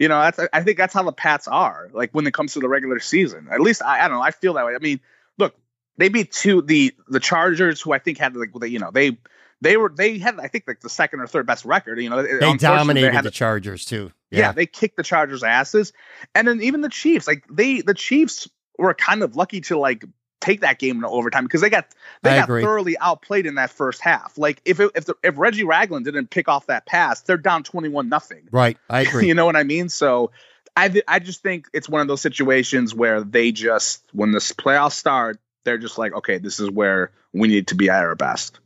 [0.00, 1.90] you know, that's I think that's how the Pats are.
[1.92, 4.22] Like when it comes to the regular season, at least I, I don't know.
[4.22, 4.74] I feel that way.
[4.74, 4.98] I mean,
[5.36, 5.54] look,
[5.98, 9.18] they beat two the the Chargers, who I think had like you know they
[9.60, 12.00] they were they had I think like the second or third best record.
[12.00, 14.10] You know, they dominated they the Chargers too.
[14.30, 14.38] Yeah.
[14.38, 15.92] yeah, they kicked the Chargers' asses,
[16.34, 18.48] and then even the Chiefs, like they the Chiefs
[18.80, 20.04] were kind of lucky to like
[20.40, 21.86] take that game in overtime because they got
[22.22, 22.62] they I got agree.
[22.62, 24.36] thoroughly outplayed in that first half.
[24.38, 27.62] Like if it, if the, if Reggie Ragland didn't pick off that pass, they're down
[27.62, 28.48] twenty one nothing.
[28.50, 29.28] Right, I agree.
[29.28, 29.88] you know what I mean?
[29.88, 30.30] So
[30.76, 34.92] I I just think it's one of those situations where they just when the playoffs
[34.92, 38.58] start, they're just like, okay, this is where we need to be at our best.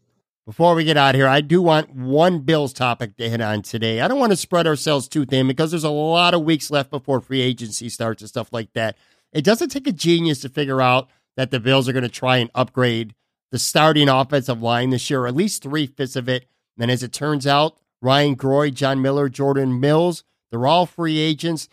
[0.47, 4.03] Before we get out here, I do want one Bills topic to hit on today.
[4.03, 6.91] I don't want to spread ourselves too thin because there's a lot of weeks left
[6.91, 8.99] before free agency starts and stuff like that.
[9.35, 12.39] It doesn't take a genius to figure out that the Bills are going to try
[12.39, 13.15] and upgrade
[13.51, 16.47] the starting offensive line this year, at least three fifths of it.
[16.79, 21.69] And as it turns out, Ryan Groy, John Miller, Jordan Mills, they're all free agents.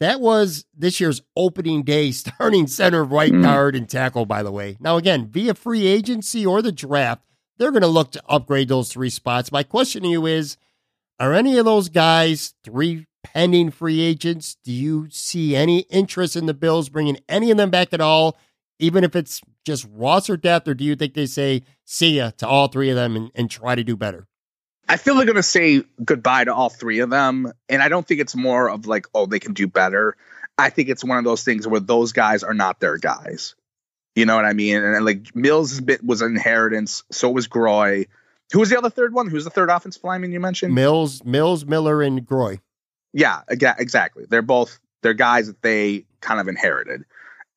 [0.00, 3.42] That was this year's opening day starting center, right mm.
[3.42, 4.76] guard, and tackle, by the way.
[4.80, 7.22] Now, again, via free agency or the draft,
[7.58, 9.52] they're going to look to upgrade those three spots.
[9.52, 10.56] My question to you is
[11.20, 14.56] Are any of those guys three pending free agents?
[14.64, 18.36] Do you see any interest in the Bills bringing any of them back at all?
[18.82, 22.46] even if it's just roster depth, or do you think they say see ya to
[22.46, 24.26] all three of them and, and try to do better?
[24.88, 27.52] I feel they're going to say goodbye to all three of them.
[27.68, 30.16] And I don't think it's more of like, oh, they can do better.
[30.58, 33.54] I think it's one of those things where those guys are not their guys.
[34.16, 34.76] You know what I mean?
[34.76, 37.04] And, and like Mills bit was an inheritance.
[37.12, 38.08] So was Groy.
[38.52, 39.30] Who was the other third one?
[39.30, 40.74] Who's the third offensive lineman you mentioned?
[40.74, 42.58] Mills, Mills, Miller, and Groy.
[43.12, 44.24] Yeah, exactly.
[44.28, 47.04] They're both they're guys that they kind of inherited.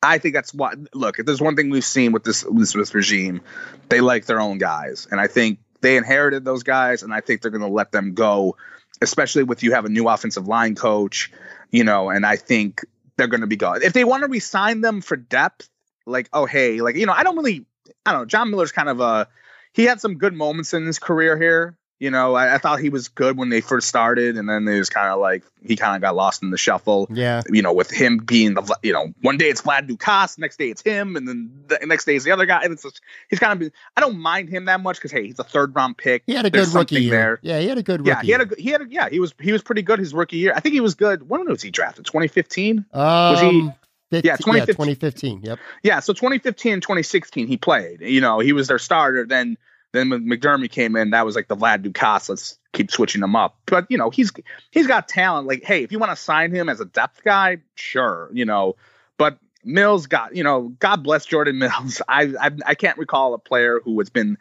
[0.03, 0.77] I think that's what.
[0.93, 3.41] Look, if there's one thing we've seen with this with this regime,
[3.89, 7.41] they like their own guys, and I think they inherited those guys, and I think
[7.41, 8.57] they're going to let them go,
[9.01, 11.31] especially with you have a new offensive line coach,
[11.71, 12.85] you know, and I think
[13.17, 13.81] they're going to be gone.
[13.81, 15.69] If they want to resign them for depth,
[16.05, 17.65] like oh hey, like you know, I don't really,
[18.05, 18.25] I don't know.
[18.25, 19.27] John Miller's kind of a
[19.73, 21.77] he had some good moments in his career here.
[21.97, 24.77] You know, I, I, thought he was good when they first started, and then it
[24.77, 27.07] was kind of like he kind of got lost in the shuffle.
[27.09, 27.41] Yeah.
[27.49, 30.69] You know, with him being the, you know, one day it's Vlad Ducasse, next day
[30.69, 32.63] it's him, and then the next day it's the other guy.
[32.63, 33.71] And it's just, he's kind of been.
[33.95, 36.23] I don't mind him that much because hey, he's a third round pick.
[36.27, 37.11] He had a good rookie year.
[37.11, 37.39] There.
[37.41, 38.01] Yeah, he had a good.
[38.01, 38.09] Rookie.
[38.09, 40.13] Yeah, he had a he had a, yeah he was he was pretty good his
[40.13, 40.53] rookie year.
[40.53, 41.29] I think he was good.
[41.29, 42.05] When was he drafted?
[42.05, 42.85] 2015.
[42.91, 43.71] Um, was he?
[44.11, 44.57] 15, yeah, 2015.
[44.57, 45.41] yeah, 2015.
[45.43, 45.59] Yep.
[45.83, 48.01] Yeah, so 2015 and 2016 he played.
[48.01, 49.25] You know, he was their starter.
[49.25, 49.57] Then
[49.95, 52.29] then when McDermott came in, that was like the Vlad Ducasse.
[52.29, 53.57] Let's keep switching him up.
[53.65, 54.31] But you know, he's
[54.71, 55.47] he's got talent.
[55.47, 58.75] Like, hey, if you want to sign him as a depth guy, sure, you know.
[59.17, 62.01] But Mills got, you know, God bless Jordan Mills.
[62.07, 64.37] I I, I can't recall a player who has been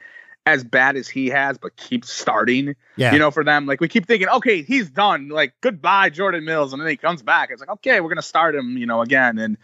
[0.46, 2.76] as bad as he has, but keeps starting.
[2.96, 3.12] Yeah.
[3.12, 5.28] You know, for them, like we keep thinking, okay, he's done.
[5.28, 7.50] Like goodbye, Jordan Mills, and then he comes back.
[7.50, 9.38] It's like, okay, we're gonna start him, you know, again.
[9.38, 9.56] And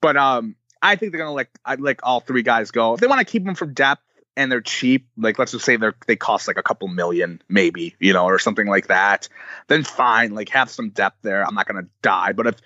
[0.00, 2.94] but um, I think they're gonna let I like all three guys go.
[2.94, 4.02] If they want to keep them from depth,
[4.40, 7.94] and they're cheap, like let's just say they're they cost like a couple million, maybe,
[8.00, 9.28] you know, or something like that,
[9.68, 11.46] then fine, like have some depth there.
[11.46, 12.32] I'm not gonna die.
[12.32, 12.56] But if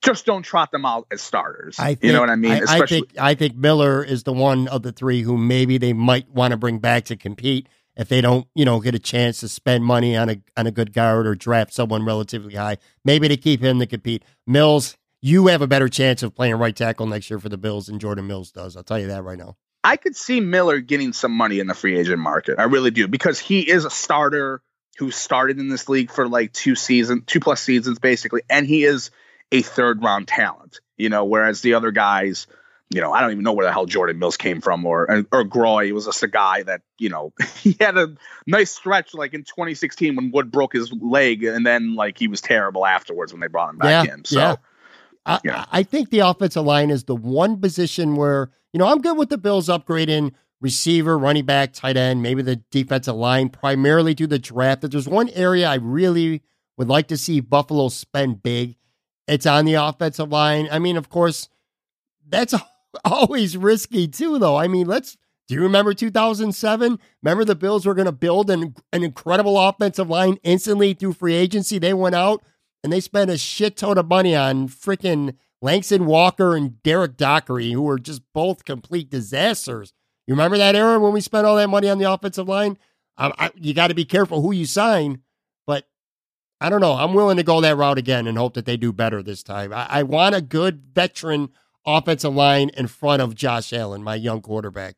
[0.00, 1.76] just don't trot them out as starters.
[1.76, 2.52] I think, you know what I mean?
[2.52, 5.76] I, Especially, I think I think Miller is the one of the three who maybe
[5.76, 9.00] they might want to bring back to compete if they don't, you know, get a
[9.00, 12.78] chance to spend money on a on a good guard or draft someone relatively high.
[13.04, 14.24] Maybe to keep him to compete.
[14.46, 17.86] Mills, you have a better chance of playing right tackle next year for the Bills
[17.86, 18.76] than Jordan Mills does.
[18.76, 19.56] I'll tell you that right now.
[19.88, 22.58] I could see Miller getting some money in the free agent market.
[22.58, 24.60] I really do because he is a starter
[24.98, 28.84] who started in this league for like two seasons, two plus seasons basically, and he
[28.84, 29.10] is
[29.50, 30.80] a third round talent.
[30.98, 32.46] You know, whereas the other guys,
[32.90, 35.44] you know, I don't even know where the hell Jordan Mills came from or or
[35.44, 38.14] Groy was just a guy that you know he had a
[38.46, 42.42] nice stretch like in 2016 when Wood broke his leg and then like he was
[42.42, 44.26] terrible afterwards when they brought him back yeah, in.
[44.26, 44.38] So.
[44.38, 44.56] Yeah.
[45.28, 45.64] I, yeah.
[45.70, 49.30] I think the offensive line is the one position where you know, I'm good with
[49.30, 54.38] the Bills upgrading receiver, running back, tight end, maybe the defensive line, primarily through the
[54.38, 54.84] draft.
[54.84, 56.42] If there's one area I really
[56.76, 58.76] would like to see Buffalo spend big,
[59.26, 60.68] it's on the offensive line.
[60.70, 61.48] I mean, of course,
[62.26, 62.54] that's
[63.04, 64.56] always risky too, though.
[64.56, 65.16] I mean, let's.
[65.46, 66.98] Do you remember 2007?
[67.22, 71.32] Remember the Bills were going to build an, an incredible offensive line instantly through free
[71.32, 71.78] agency.
[71.78, 72.44] They went out
[72.82, 77.72] and they spent a shit ton of money on freaking Langston Walker and Derek Dockery,
[77.72, 79.92] who were just both complete disasters.
[80.26, 82.78] You remember that era when we spent all that money on the offensive line?
[83.16, 85.22] I, I, you got to be careful who you sign,
[85.66, 85.88] but
[86.60, 86.92] I don't know.
[86.92, 89.72] I'm willing to go that route again and hope that they do better this time.
[89.72, 91.50] I, I want a good veteran
[91.84, 94.96] offensive line in front of Josh Allen, my young quarterback.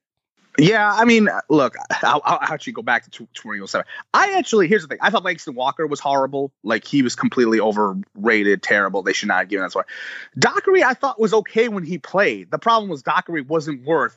[0.61, 3.85] Yeah, I mean, look, I'll, I'll, actually go back to 2007.
[4.14, 4.99] I actually, here's the thing.
[5.01, 6.53] I thought Langston Walker was horrible.
[6.62, 9.03] Like, he was completely overrated, terrible.
[9.03, 9.75] They should not have given that.
[9.75, 9.83] Why.
[10.38, 12.51] Dockery, I thought was okay when he played.
[12.51, 14.16] The problem was Dockery wasn't worth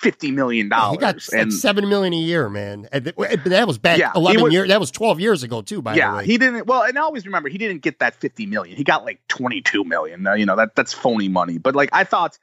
[0.00, 0.98] fifty million dollars.
[1.00, 2.88] Yeah, he got and, like seven million a year, man.
[2.92, 4.68] that was back yeah, eleven years.
[4.68, 5.82] That was twelve years ago, too.
[5.82, 6.66] By yeah, the way, he didn't.
[6.66, 8.76] Well, and always remember, he didn't get that fifty million.
[8.76, 10.22] He got like twenty two million.
[10.22, 11.58] Now, You know that that's phony money.
[11.58, 12.38] But like, I thought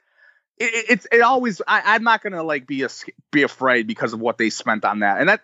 [0.60, 2.88] it, it's it always I, am not gonna like be a,
[3.30, 5.20] be afraid because of what they spent on that.
[5.20, 5.40] And that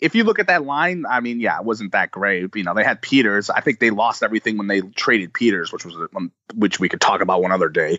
[0.00, 2.54] if you look at that line, I mean, yeah, it wasn't that great.
[2.54, 3.50] You know, they had Peters.
[3.50, 7.00] I think they lost everything when they traded Peters, which was um, which we could
[7.00, 7.98] talk about one other day.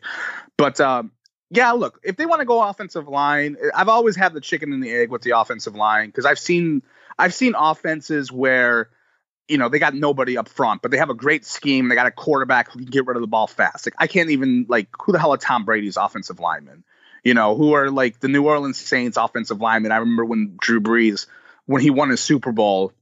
[0.58, 1.12] But um,
[1.50, 4.84] yeah, look, if they want to go offensive line, I've always had the chicken and
[4.84, 6.84] the egg with the offensive line because I've seen
[7.18, 8.90] I've seen offenses where
[9.50, 11.90] you know, they got nobody up front, but they have a great scheme.
[11.90, 13.88] They got a quarterback who can get rid of the ball fast.
[13.88, 16.84] Like I can't even like who the hell are Tom Brady's offensive linemen?
[17.24, 19.92] You know, who are like the New Orleans Saints offensive linemen.
[19.92, 21.26] I remember when Drew Brees,
[21.66, 22.94] when he won his Super Bowl,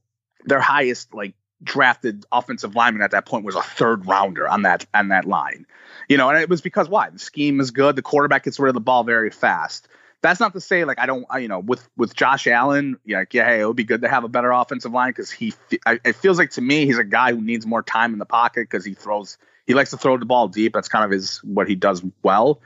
[0.44, 4.86] their highest like drafted offensive lineman at that point was a third rounder on that
[4.94, 5.66] on that line.
[6.08, 7.10] You know, and it was because why?
[7.10, 7.94] The scheme is good.
[7.94, 9.86] The quarterback gets rid of the ball very fast
[10.20, 13.34] that's not to say like I don't, I, you know, with with Josh Allen, like,
[13.34, 15.54] yeah, hey, it would be good to have a better offensive line because he,
[15.86, 18.26] I, it feels like to me he's a guy who needs more time in the
[18.26, 20.72] pocket because he throws, he likes to throw the ball deep.
[20.72, 22.60] That's kind of his what he does well.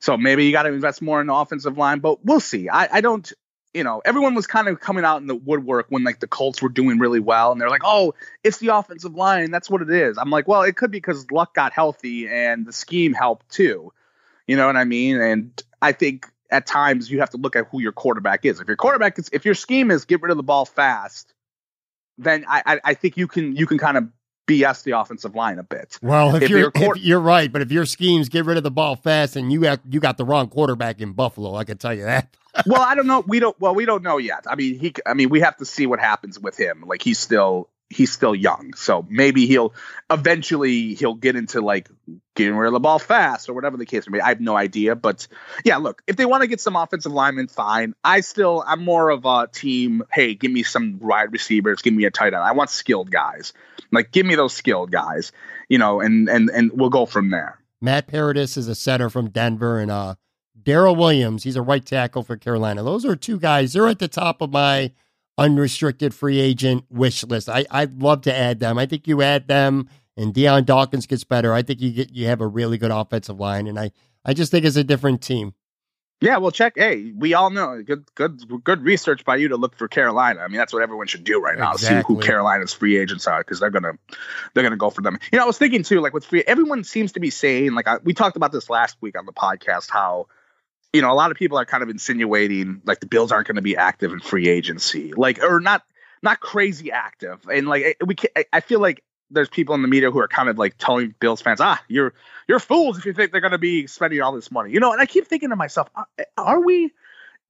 [0.00, 2.68] So maybe you got to invest more in the offensive line, but we'll see.
[2.68, 3.30] I, I don't,
[3.74, 6.62] you know, everyone was kind of coming out in the woodwork when like the Colts
[6.62, 9.50] were doing really well, and they're like, "Oh, it's the offensive line.
[9.50, 12.66] That's what it is." I'm like, "Well, it could be because Luck got healthy and
[12.66, 13.92] the scheme helped too."
[14.46, 15.20] You know what I mean?
[15.20, 18.60] And I think at times you have to look at who your quarterback is.
[18.60, 21.34] If your quarterback is, if your scheme is get rid of the ball fast,
[22.16, 24.08] then I, I, I think you can you can kind of
[24.48, 25.98] BS the offensive line a bit.
[26.02, 28.70] Well, if, if you're if you're right, but if your schemes get rid of the
[28.70, 31.94] ball fast and you have you got the wrong quarterback in Buffalo, I can tell
[31.94, 32.34] you that.
[32.66, 33.22] well, I don't know.
[33.26, 33.58] We don't.
[33.60, 34.46] Well, we don't know yet.
[34.48, 34.94] I mean, he.
[35.06, 36.84] I mean, we have to see what happens with him.
[36.86, 39.74] Like he's still he's still young, so maybe he'll
[40.10, 41.88] eventually he'll get into like
[42.34, 44.22] getting rid of the ball fast or whatever the case may be.
[44.22, 45.26] I have no idea, but
[45.64, 47.94] yeah, look, if they want to get some offensive linemen, fine.
[48.04, 50.02] I still I'm more of a team.
[50.12, 52.36] Hey, give me some wide receivers, give me a tight end.
[52.36, 53.52] I want skilled guys.
[53.90, 55.32] Like, give me those skilled guys,
[55.68, 57.58] you know, and and and we'll go from there.
[57.80, 60.16] Matt Paradis is a center from Denver, and uh,
[60.60, 62.82] Daryl Williams, he's a right tackle for Carolina.
[62.82, 63.72] Those are two guys.
[63.72, 64.92] They're at the top of my
[65.38, 67.48] unrestricted free agent wish list.
[67.48, 68.76] I, I'd love to add them.
[68.76, 71.54] I think you add them and Dion Dawkins gets better.
[71.54, 73.68] I think you get you have a really good offensive line.
[73.68, 73.92] And I,
[74.24, 75.54] I just think it's a different team.
[76.20, 76.72] Yeah, well, check.
[76.74, 80.40] Hey, we all know good, good, good research by you to look for Carolina.
[80.40, 81.74] I mean, that's what everyone should do right now.
[81.74, 82.16] Exactly.
[82.16, 83.92] See who Carolina's free agents are because they're gonna,
[84.52, 85.20] they're gonna go for them.
[85.30, 87.86] You know, I was thinking too, like with free, everyone seems to be saying, like
[87.86, 90.26] I, we talked about this last week on the podcast, how
[90.92, 93.56] you know, a lot of people are kind of insinuating like the Bills aren't going
[93.56, 95.82] to be active in free agency, like or not
[96.22, 97.40] not crazy active.
[97.52, 100.28] And like eh, we, can, I feel like there's people in the media who are
[100.28, 102.14] kind of like telling Bills fans, ah, you're
[102.48, 104.92] you're fools if you think they're going to be spending all this money, you know.
[104.92, 106.92] And I keep thinking to myself, ah, eh, are we?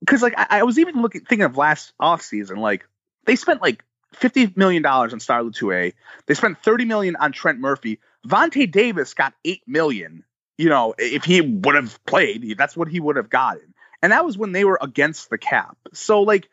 [0.01, 2.87] Because like I, I, was even looking thinking of last off season, like
[3.25, 3.85] they spent like
[4.15, 5.95] fifty million dollars on Star Lotulelei.
[6.27, 8.01] They spent thirty million on Trent Murphy.
[8.27, 10.25] Vontae Davis got eight million
[10.59, 13.75] you know, if he would have played, that's what he would have gotten.
[14.03, 15.77] And that was when they were against the cap.
[15.95, 16.49] So like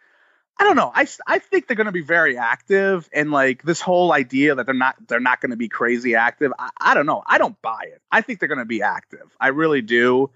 [0.57, 0.91] I don't know.
[0.93, 4.65] I, I think they're going to be very active, and like this whole idea that
[4.65, 6.53] they're not they're not going to be crazy active.
[6.57, 7.23] I, I don't know.
[7.25, 8.01] I don't buy it.
[8.09, 9.35] I think they're going to be active.
[9.39, 10.31] I really do.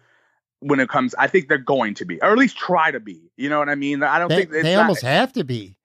[0.61, 3.32] When it comes, I think they're going to be, or at least try to be.
[3.38, 4.03] You know what I mean?
[4.03, 5.78] I don't they, think they not, almost have to be.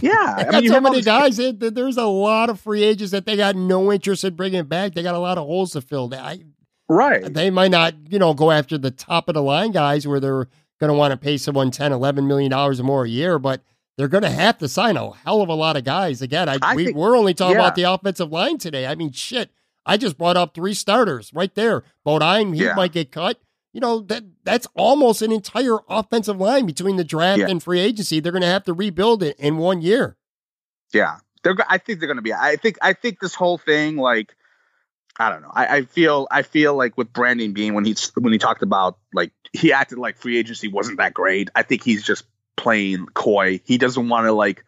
[0.00, 1.36] Yeah, I mean, so many guys.
[1.36, 4.94] there's a lot of free agents that they got no interest in bringing back.
[4.94, 6.10] They got a lot of holes to fill.
[6.14, 6.40] I,
[6.88, 7.32] Right.
[7.32, 10.48] They might not, you know, go after the top of the line guys where they're
[10.80, 13.62] going to want to pay someone 10, 11 million dollars or more a year, but
[13.96, 16.20] they're going to have to sign a hell of a lot of guys.
[16.20, 17.62] Again, I, I we, think, we're only talking yeah.
[17.62, 18.86] about the offensive line today.
[18.86, 19.50] I mean, shit.
[19.86, 21.84] I just brought up three starters right there.
[22.04, 22.74] Bodine, he yeah.
[22.74, 23.40] might get cut.
[23.72, 27.48] You know, that that's almost an entire offensive line between the draft yeah.
[27.48, 28.20] and free agency.
[28.20, 30.16] They're going to have to rebuild it in one year.
[30.92, 31.18] Yeah.
[31.42, 34.34] They're I think they're going to be I think I think this whole thing like
[35.18, 35.50] I don't know.
[35.52, 38.98] I, I, feel I feel like with Brandon Beane when he's when he talked about
[39.12, 41.50] like he acted like free agency wasn't that great.
[41.54, 42.24] I think he's just
[42.56, 43.60] playing coy.
[43.64, 44.64] He doesn't want to like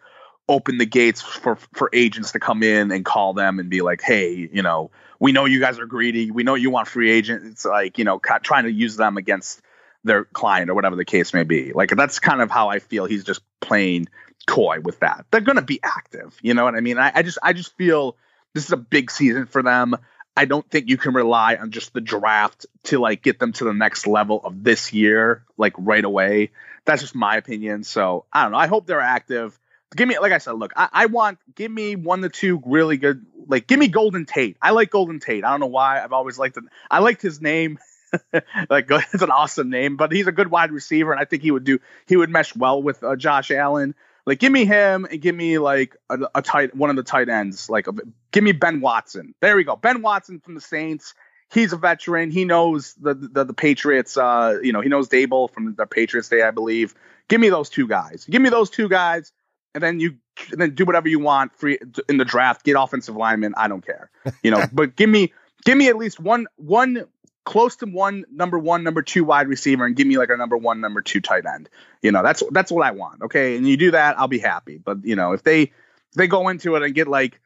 [0.49, 4.01] open the gates for for agents to come in and call them and be like,
[4.03, 6.31] hey, you know, we know you guys are greedy.
[6.31, 7.47] We know you want free agents.
[7.47, 9.61] It's like you know, trying to use them against
[10.05, 11.73] their client or whatever the case may be.
[11.73, 13.07] Like that's kind of how I feel.
[13.07, 14.09] He's just playing
[14.47, 15.27] coy with that.
[15.31, 16.39] They're gonna be active.
[16.41, 16.99] You know what I mean?
[16.99, 18.17] I, I just I just feel
[18.55, 19.97] this is a big season for them.
[20.37, 23.65] I don't think you can rely on just the draft to like get them to
[23.65, 26.51] the next level of this year, like right away.
[26.85, 27.85] That's just my opinion.
[27.85, 28.59] So I don't know.
[28.59, 29.59] I hope they're active.
[29.95, 32.99] Give me, like I said, look, I, I want give me one to two really
[32.99, 33.25] good.
[33.49, 34.57] Like, give me Golden Tate.
[34.61, 35.45] I like Golden Tate.
[35.45, 36.03] I don't know why.
[36.03, 36.65] I've always liked it.
[36.91, 37.79] I liked his name.
[38.69, 41.51] like, it's an awesome name, but he's a good wide receiver, and I think he
[41.51, 41.79] would do.
[42.07, 43.95] He would mesh well with uh, Josh Allen.
[44.27, 47.29] Like, give me him and give me like a, a tight one of the tight
[47.29, 47.71] ends.
[47.71, 47.87] Like,
[48.33, 49.35] give me Ben Watson.
[49.41, 49.77] There we go.
[49.77, 51.15] Ben Watson from the Saints.
[51.53, 52.33] He's a veteran.
[52.33, 54.17] He knows the the, the Patriots.
[54.17, 56.95] Uh, you know, he knows Daboll from the Patriots Day, I believe.
[57.29, 58.25] Give me those two guys.
[58.25, 59.33] Give me those two guys,
[59.75, 60.17] and then you
[60.51, 62.65] and then do whatever you want free in the draft.
[62.65, 63.55] Get offensive linemen.
[63.57, 64.11] I don't care.
[64.43, 65.33] You know, but give me
[65.65, 67.07] give me at least one one
[67.47, 70.57] close to one number one, number two wide receiver, and give me like a number
[70.59, 71.71] one, number two tight end.
[72.03, 73.23] You know, that's that's what I want.
[73.23, 74.77] Okay, and you do that, I'll be happy.
[74.77, 75.73] But you know, if they if
[76.15, 77.41] they go into it and get like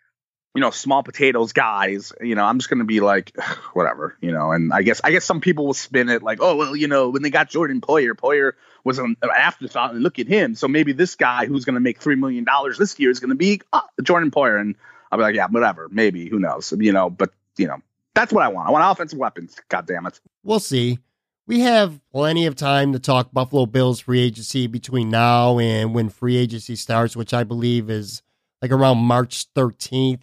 [0.55, 3.39] you know small potatoes guys, you know, I'm just gonna be like
[3.75, 4.17] whatever.
[4.21, 6.75] You know, and I guess I guess some people will spin it like, oh well,
[6.75, 10.55] you know, when they got Jordan Poyer, Poyer was an afterthought, and look at him.
[10.55, 13.61] So maybe this guy who's gonna make three million dollars this year is gonna be
[13.73, 14.77] oh, Jordan Poyer, and
[15.13, 17.83] I'll be like, yeah, whatever, maybe, who knows, you know, but you know,
[18.15, 18.69] that's what I want.
[18.69, 19.57] I want offensive weapons.
[19.69, 20.21] God damn it.
[20.43, 20.99] We'll see.
[21.47, 26.09] We have plenty of time to talk Buffalo Bills free agency between now and when
[26.09, 28.23] free agency starts, which I believe is
[28.63, 30.23] like around March 13th.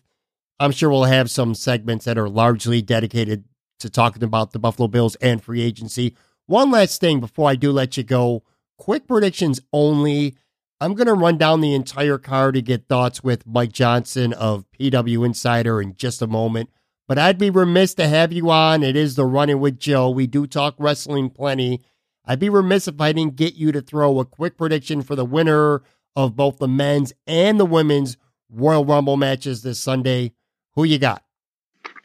[0.59, 3.43] I'm sure we'll have some segments that are largely dedicated
[3.79, 6.15] to talking about the Buffalo Bills and free agency.
[6.45, 8.43] One last thing before I do let you go.
[8.77, 10.35] Quick predictions only.
[10.79, 14.65] I'm going to run down the entire card to get thoughts with Mike Johnson of
[14.71, 16.69] PW Insider in just a moment.
[17.07, 18.83] But I'd be remiss to have you on.
[18.83, 20.09] It is the Run-In With Joe.
[20.09, 21.81] We do talk wrestling plenty.
[22.25, 25.23] I'd be remiss if I didn't get you to throw a quick prediction for the
[25.23, 25.83] winner
[26.15, 28.17] of both the men's and the women's
[28.49, 30.33] Royal Rumble matches this Sunday.
[30.75, 31.23] Who you got?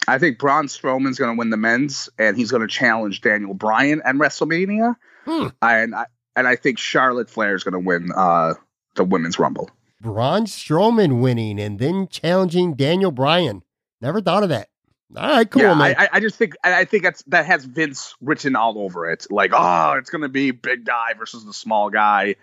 [0.07, 3.55] I think Braun Strowman's going to win the men's, and he's going to challenge Daniel
[3.55, 4.97] Bryan at WrestleMania.
[5.25, 5.49] Hmm.
[5.61, 8.55] And I and I think Charlotte Flair is going to win uh,
[8.95, 9.71] the women's Rumble.
[10.01, 13.63] Braun Strowman winning and then challenging Daniel Bryan.
[14.01, 14.69] Never thought of that.
[15.17, 15.75] All right, cool, yeah.
[15.75, 19.27] I, I just think I think that's that has Vince written all over it.
[19.31, 22.37] Like, oh, it's going to be big guy versus the small guy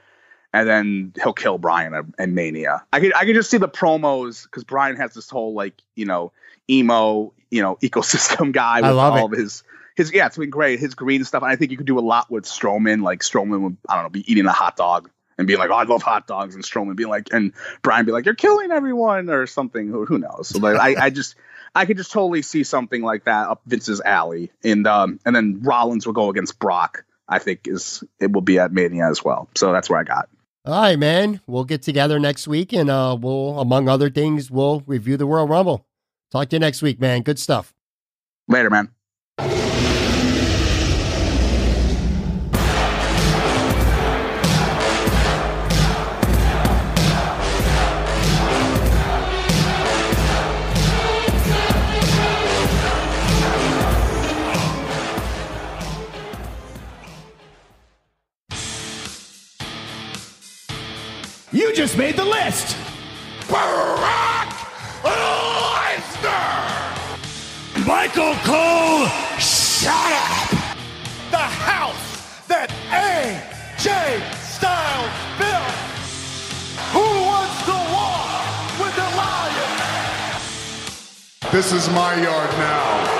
[0.53, 2.83] and then he'll kill Bryan and Mania.
[2.91, 6.05] I could I could just see the promos because Bryan has this whole like you
[6.05, 6.31] know
[6.69, 9.23] emo you know ecosystem guy with all it.
[9.25, 9.63] of his
[9.95, 11.43] his yeah it's been great his green stuff.
[11.43, 13.03] And I think you could do a lot with Strowman.
[13.03, 15.75] Like Strowman would I don't know be eating a hot dog and being like oh
[15.75, 19.29] I love hot dogs and Strowman being like and Bryan be like you're killing everyone
[19.29, 19.87] or something.
[19.87, 20.49] Who, who knows?
[20.49, 21.35] So like I I just.
[21.75, 25.61] I could just totally see something like that up Vince's alley, and um, and then
[25.61, 27.05] Rollins will go against Brock.
[27.27, 29.49] I think is it will be at Mania as well.
[29.55, 30.29] So that's where I got.
[30.65, 31.41] All right, man.
[31.47, 35.47] We'll get together next week and uh, we'll, among other things, we'll review the Royal
[35.47, 35.85] Rumble.
[36.31, 37.21] Talk to you next week, man.
[37.21, 37.73] Good stuff.
[38.47, 38.89] Later, man.
[61.79, 62.75] Just made the list.
[63.47, 64.49] Brock
[65.01, 66.67] Lesnar.
[67.87, 69.07] Michael Cole,
[69.39, 70.49] shut up.
[71.31, 73.87] The house that AJ
[74.43, 75.71] Styles built.
[76.91, 78.43] Who wants to walk
[78.81, 79.71] with the lion?
[81.53, 83.18] This is my yard now.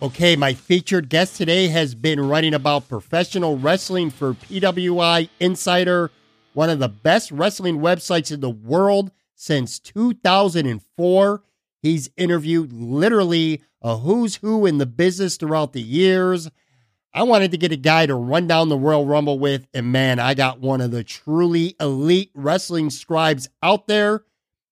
[0.00, 6.12] Okay, my featured guest today has been writing about professional wrestling for PW Insider,
[6.52, 11.42] one of the best wrestling websites in the world since 2004.
[11.82, 16.48] He's interviewed literally a who's who in the business throughout the years.
[17.12, 20.20] I wanted to get a guy to run down the Royal Rumble with, and man,
[20.20, 24.22] I got one of the truly elite wrestling scribes out there.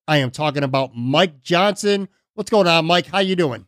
[0.06, 2.06] I am talking about Mike Johnson.
[2.34, 3.06] What's going on, Mike?
[3.06, 3.66] How you doing?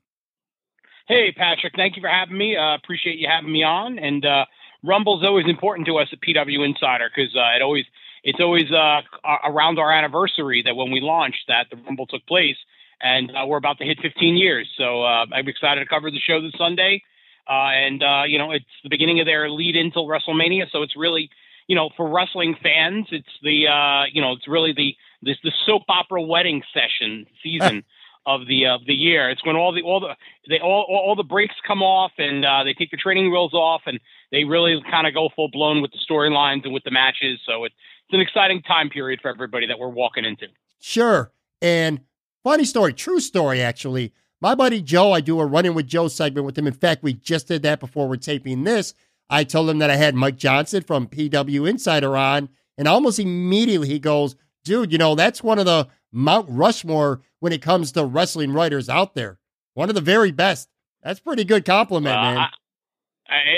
[1.08, 2.54] Hey, Patrick, thank you for having me.
[2.54, 3.98] Uh, appreciate you having me on.
[3.98, 4.44] And uh,
[4.84, 7.86] Rumble's always important to us at PW Insider because uh, it always
[8.24, 9.00] it's always uh,
[9.48, 12.58] around our anniversary that when we launched that the Rumble took place,
[13.00, 14.68] and uh, we're about to hit 15 years.
[14.76, 17.02] So uh, I'm excited to cover the show this Sunday.
[17.48, 21.30] And you know, it's the beginning of their lead into WrestleMania, so it's really,
[21.68, 25.52] you know, for wrestling fans, it's the, uh, you know, it's really the this the
[25.64, 27.82] soap opera wedding session season
[28.28, 29.30] of the of the year.
[29.30, 30.14] It's when all the all the
[30.48, 33.82] they all all the brakes come off and uh, they take the training wheels off
[33.86, 33.98] and
[34.30, 37.40] they really kind of go full blown with the storylines and with the matches.
[37.46, 37.74] So it's
[38.06, 40.46] it's an exciting time period for everybody that we're walking into.
[40.78, 41.32] Sure.
[41.62, 42.00] And
[42.44, 44.12] funny story, true story actually.
[44.40, 46.68] My buddy Joe, I do a Run-In With Joe segment with him.
[46.68, 48.94] In fact, we just did that before we're taping this.
[49.28, 52.48] I told him that I had Mike Johnson from PW Insider on,
[52.78, 57.52] and almost immediately he goes, dude, you know, that's one of the Mount Rushmore when
[57.52, 59.38] it comes to wrestling writers out there.
[59.74, 60.68] One of the very best.
[61.02, 62.36] That's pretty good compliment, uh, man.
[62.38, 62.48] I,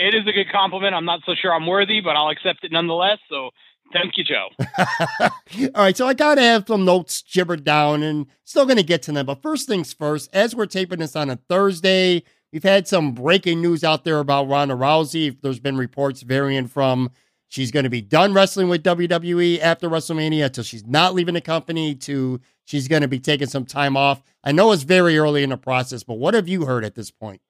[0.07, 0.95] it is a good compliment.
[0.95, 3.19] I'm not so sure I'm worthy, but I'll accept it nonetheless.
[3.29, 3.51] So
[3.93, 4.49] thank you, Joe.
[5.75, 9.13] All right, so I gotta have some notes jibbered down, and still gonna get to
[9.13, 9.27] them.
[9.27, 12.23] But first things first, as we're taping this on a Thursday,
[12.53, 15.37] we've had some breaking news out there about Ronda Rousey.
[15.41, 17.11] There's been reports varying from
[17.51, 21.41] she's going to be done wrestling with WWE after WrestleMania until she's not leaving the
[21.43, 24.23] company to she's going to be taking some time off.
[24.43, 27.11] I know it's very early in the process, but what have you heard at this
[27.11, 27.43] point?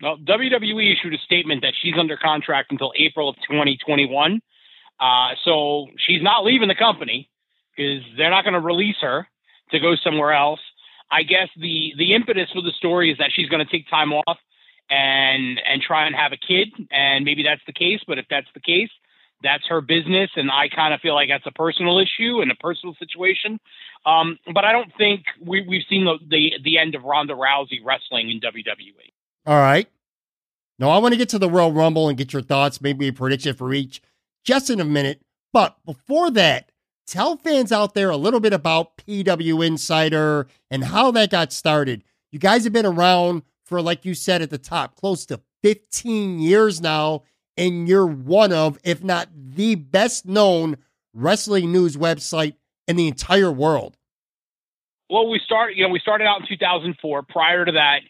[0.00, 4.40] Well, WWE issued a statement that she's under contract until April of 2021.
[5.00, 7.28] Uh, so she's not leaving the company
[7.76, 9.26] because they're not going to release her
[9.72, 10.60] to go somewhere else.
[11.10, 14.12] I guess the the impetus for the story is that she's going to take time
[14.12, 14.38] off
[14.90, 18.00] and and try and have a kid, and maybe that's the case.
[18.06, 18.90] But if that's the case,
[19.42, 22.56] that's her business, and I kind of feel like that's a personal issue and a
[22.56, 23.60] personal situation.
[24.04, 27.84] Um, but I don't think we, we've seen the, the the end of Ronda Rousey
[27.84, 29.12] wrestling in WWE.
[29.46, 29.88] All right.
[30.78, 33.12] Now I want to get to the Royal Rumble and get your thoughts, maybe a
[33.12, 34.00] prediction for each,
[34.44, 35.22] just in a minute.
[35.52, 36.70] But before that,
[37.06, 42.04] tell fans out there a little bit about PW Insider and how that got started.
[42.30, 46.38] You guys have been around for, like you said at the top, close to 15
[46.38, 47.22] years now,
[47.58, 50.76] and you're one of, if not the best known
[51.12, 52.54] wrestling news website
[52.86, 53.96] in the entire world.
[55.10, 57.22] Well, we started, you know, we started out in 2004.
[57.24, 58.00] Prior to that,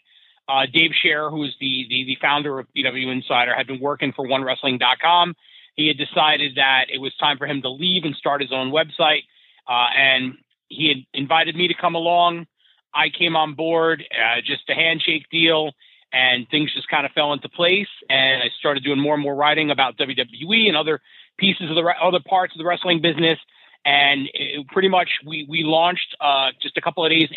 [0.47, 4.13] uh, Dave Scherer, who is the, the, the founder of PW Insider, had been working
[4.13, 5.35] for OneWrestling.com.
[5.75, 8.71] He had decided that it was time for him to leave and start his own
[8.71, 9.23] website,
[9.67, 10.33] uh, and
[10.67, 12.47] he had invited me to come along.
[12.93, 15.71] I came on board, uh, just a handshake deal,
[16.11, 17.87] and things just kind of fell into place.
[18.09, 21.01] And I started doing more and more writing about WWE and other
[21.37, 23.39] pieces of the other parts of the wrestling business.
[23.85, 27.29] And it, pretty much we we launched uh, just a couple of days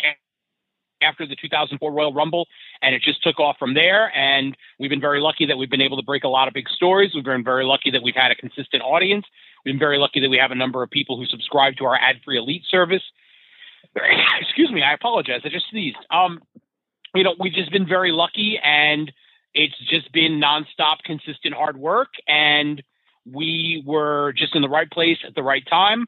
[1.01, 2.47] after the 2004 Royal Rumble,
[2.81, 4.11] and it just took off from there.
[4.15, 6.69] And we've been very lucky that we've been able to break a lot of big
[6.69, 7.11] stories.
[7.13, 9.25] We've been very lucky that we've had a consistent audience.
[9.65, 11.95] We've been very lucky that we have a number of people who subscribe to our
[11.95, 13.03] ad-free elite service.
[14.41, 15.41] Excuse me, I apologize.
[15.43, 15.97] I just sneezed.
[16.09, 16.41] Um,
[17.13, 19.11] you know, we've just been very lucky, and
[19.53, 22.81] it's just been nonstop, consistent hard work, and
[23.25, 26.05] we were just in the right place at the right time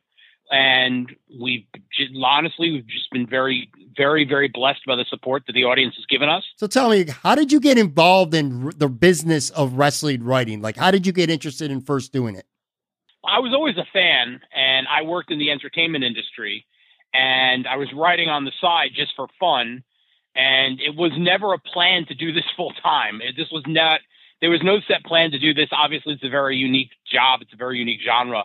[0.51, 1.65] and we've
[1.97, 5.95] just, honestly we've just been very very very blessed by the support that the audience
[5.95, 6.43] has given us.
[6.57, 10.61] So tell me how did you get involved in the business of wrestling writing?
[10.61, 12.45] Like how did you get interested in first doing it?
[13.25, 16.65] I was always a fan and i worked in the entertainment industry
[17.13, 19.83] and i was writing on the side just for fun
[20.35, 23.99] and it was never a plan to do this full time this was not
[24.41, 27.53] there was no set plan to do this obviously it's a very unique job it's
[27.53, 28.43] a very unique genre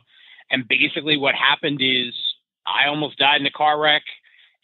[0.51, 2.13] and basically, what happened is
[2.67, 4.03] I almost died in a car wreck,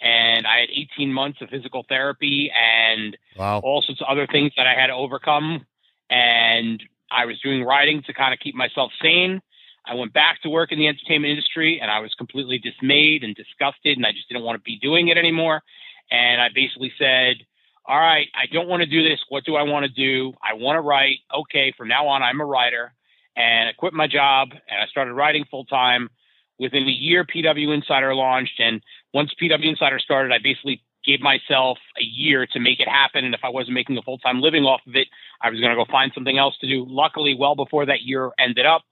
[0.01, 3.61] and I had 18 months of physical therapy and wow.
[3.61, 5.65] all sorts of other things that I had to overcome.
[6.11, 9.41] And I was doing writing to kind of keep myself sane.
[9.87, 13.37] I went back to work in the entertainment industry, and I was completely dismayed and
[13.37, 15.63] disgusted, and I just didn't want to be doing it anymore.
[16.11, 17.37] And I basically said,
[17.87, 19.21] all right, I don't want to do this.
[19.29, 20.33] What do I want to do?
[20.43, 21.19] I want to write.
[21.35, 22.93] Okay, from now on, I'm a writer
[23.37, 26.09] and I quit my job and I started writing full time.
[26.59, 28.81] Within a year, PW Insider launched, and
[29.13, 33.27] once PW Insider started, I basically gave myself a year to make it happen.
[33.27, 35.07] And if I wasn't making a full time living off of it,
[35.43, 36.87] I was going to go find something else to do.
[36.89, 38.83] Luckily, well before that year ended up,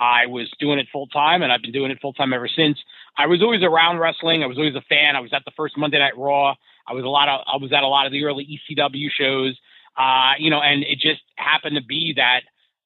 [0.00, 2.78] I was doing it full time, and I've been doing it full time ever since.
[3.16, 4.42] I was always around wrestling.
[4.42, 5.16] I was always a fan.
[5.16, 6.54] I was at the first Monday Night Raw.
[6.86, 9.58] I was a lot of I was at a lot of the early ECW shows.
[9.96, 12.42] Uh, you know, and it just happened to be that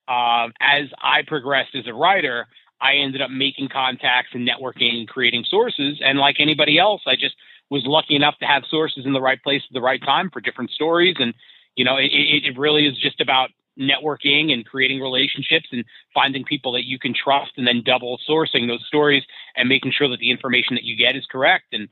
[0.09, 2.47] uh, as I progressed as a writer,
[2.81, 6.01] I ended up making contacts and networking and creating sources.
[6.05, 7.37] And like anybody else, I just
[7.71, 10.41] was lucky enough to have sources in the right place at the right time for
[10.41, 11.17] different stories.
[11.19, 11.33] And,
[11.77, 16.73] you know, it, it really is just about networking and creating relationships and finding people
[16.73, 19.23] that you can trust and then double sourcing those stories
[19.57, 21.67] and making sure that the information that you get is correct.
[21.73, 21.89] And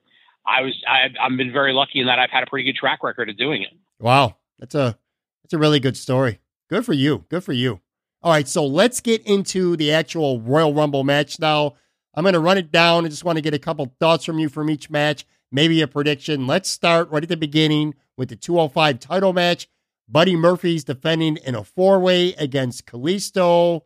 [0.47, 3.03] I was, I, I've been very lucky in that I've had a pretty good track
[3.03, 3.71] record of doing it.
[3.99, 4.37] Wow.
[4.59, 4.99] That's a,
[5.43, 6.41] that's a really good story.
[6.69, 7.25] Good for you.
[7.29, 7.81] Good for you.
[8.23, 11.75] All right, so let's get into the actual Royal Rumble match now.
[12.15, 13.07] I'm going to run it down.
[13.07, 15.87] I just want to get a couple thoughts from you from each match, maybe a
[15.87, 16.47] prediction.
[16.47, 19.69] Let's start right at the beginning with the 205 title match.
[20.11, 23.83] Buddy Murphy's defending in a four way against Kalisto,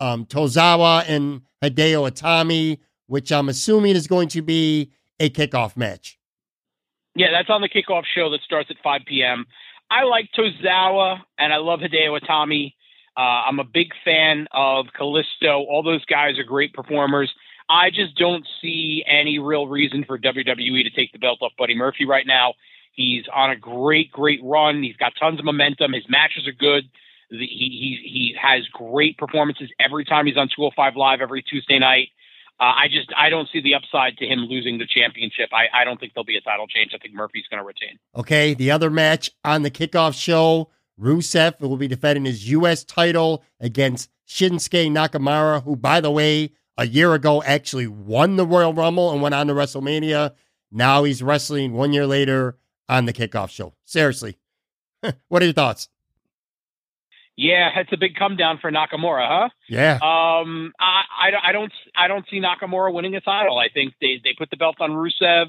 [0.00, 4.90] um, Tozawa, and Hideo Itami, which I'm assuming is going to be
[5.20, 6.18] a kickoff match.
[7.14, 9.46] Yeah, that's on the kickoff show that starts at 5 p.m.
[9.90, 12.74] I like Tozawa and I love Hideo Itami.
[13.16, 15.64] Uh, I'm a big fan of Kalisto.
[15.68, 17.32] All those guys are great performers.
[17.68, 21.76] I just don't see any real reason for WWE to take the belt off Buddy
[21.76, 22.54] Murphy right now.
[22.94, 24.82] He's on a great, great run.
[24.82, 25.92] He's got tons of momentum.
[25.92, 26.84] His matches are good.
[27.28, 32.08] he, he, he has great performances every time he's on 205 Live every Tuesday night.
[32.60, 35.48] Uh, I just I don't see the upside to him losing the championship.
[35.52, 36.92] I, I don't think there'll be a title change.
[36.94, 37.98] I think Murphy's going to retain.
[38.14, 42.84] Okay, the other match on the kickoff show Rusev will be defending his U.S.
[42.84, 48.72] title against Shinsuke Nakamura, who, by the way, a year ago actually won the Royal
[48.72, 50.32] Rumble and went on to WrestleMania.
[50.70, 52.56] Now he's wrestling one year later
[52.88, 53.74] on the kickoff show.
[53.84, 54.38] Seriously,
[55.28, 55.88] what are your thoughts?
[57.36, 59.48] Yeah, it's a big come down for Nakamura, huh?
[59.68, 59.94] Yeah.
[59.94, 63.58] Um, I, I, I don't I don't see Nakamura winning a title.
[63.58, 65.46] I think they, they put the belt on Rusev.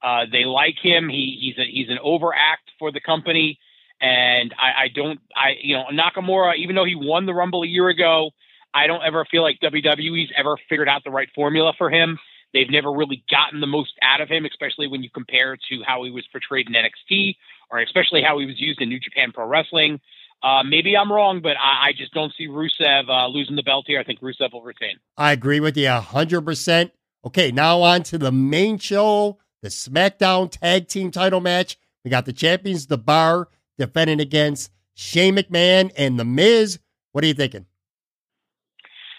[0.00, 1.08] Uh, they like him.
[1.08, 3.58] He he's a, he's an overact for the company.
[4.00, 7.66] And I, I don't, I you know, Nakamura, even though he won the Rumble a
[7.66, 8.30] year ago,
[8.74, 12.18] I don't ever feel like WWE's ever figured out the right formula for him.
[12.54, 16.04] They've never really gotten the most out of him, especially when you compare to how
[16.04, 17.34] he was portrayed in NXT,
[17.70, 20.00] or especially how he was used in New Japan Pro Wrestling.
[20.40, 23.86] Uh, maybe I'm wrong, but I, I just don't see Rusev uh, losing the belt
[23.88, 23.98] here.
[23.98, 24.96] I think Rusev will retain.
[25.16, 26.90] I agree with you 100%.
[27.26, 32.26] Okay, now on to the main show, the SmackDown Tag Team title match We got
[32.26, 33.48] the champions, The Bar,
[33.78, 36.78] defending against Shane McMahon and The Miz.
[37.12, 37.66] What are you thinking?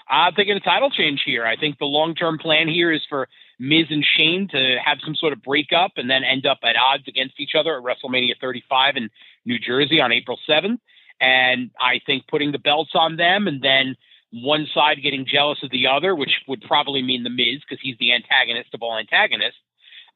[0.08, 1.46] I'm thinking a title change here.
[1.46, 3.28] I think the long term plan here is for
[3.60, 7.08] Miz and Shane to have some sort of breakup and then end up at odds
[7.08, 9.10] against each other at WrestleMania 35 in
[9.46, 10.78] New Jersey on April 7th.
[11.20, 13.96] And I think putting the belts on them and then
[14.32, 17.98] one side getting jealous of the other, which would probably mean the Miz because he's
[18.00, 19.56] the antagonist of all antagonists.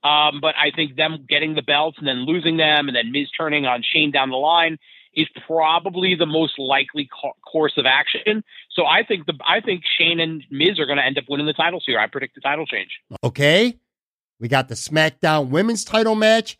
[0.04, 3.30] Um, but I think them getting the belts and then losing them and then Miz
[3.32, 4.78] turning on Shane down the line
[5.20, 8.44] is probably the most likely co- course of action.
[8.72, 11.46] So I think the I think Shane and Miz are going to end up winning
[11.46, 12.00] the titles here.
[12.00, 12.92] I predict the title change.
[13.24, 13.80] Okay,
[14.40, 16.58] we got the SmackDown Women's Title match.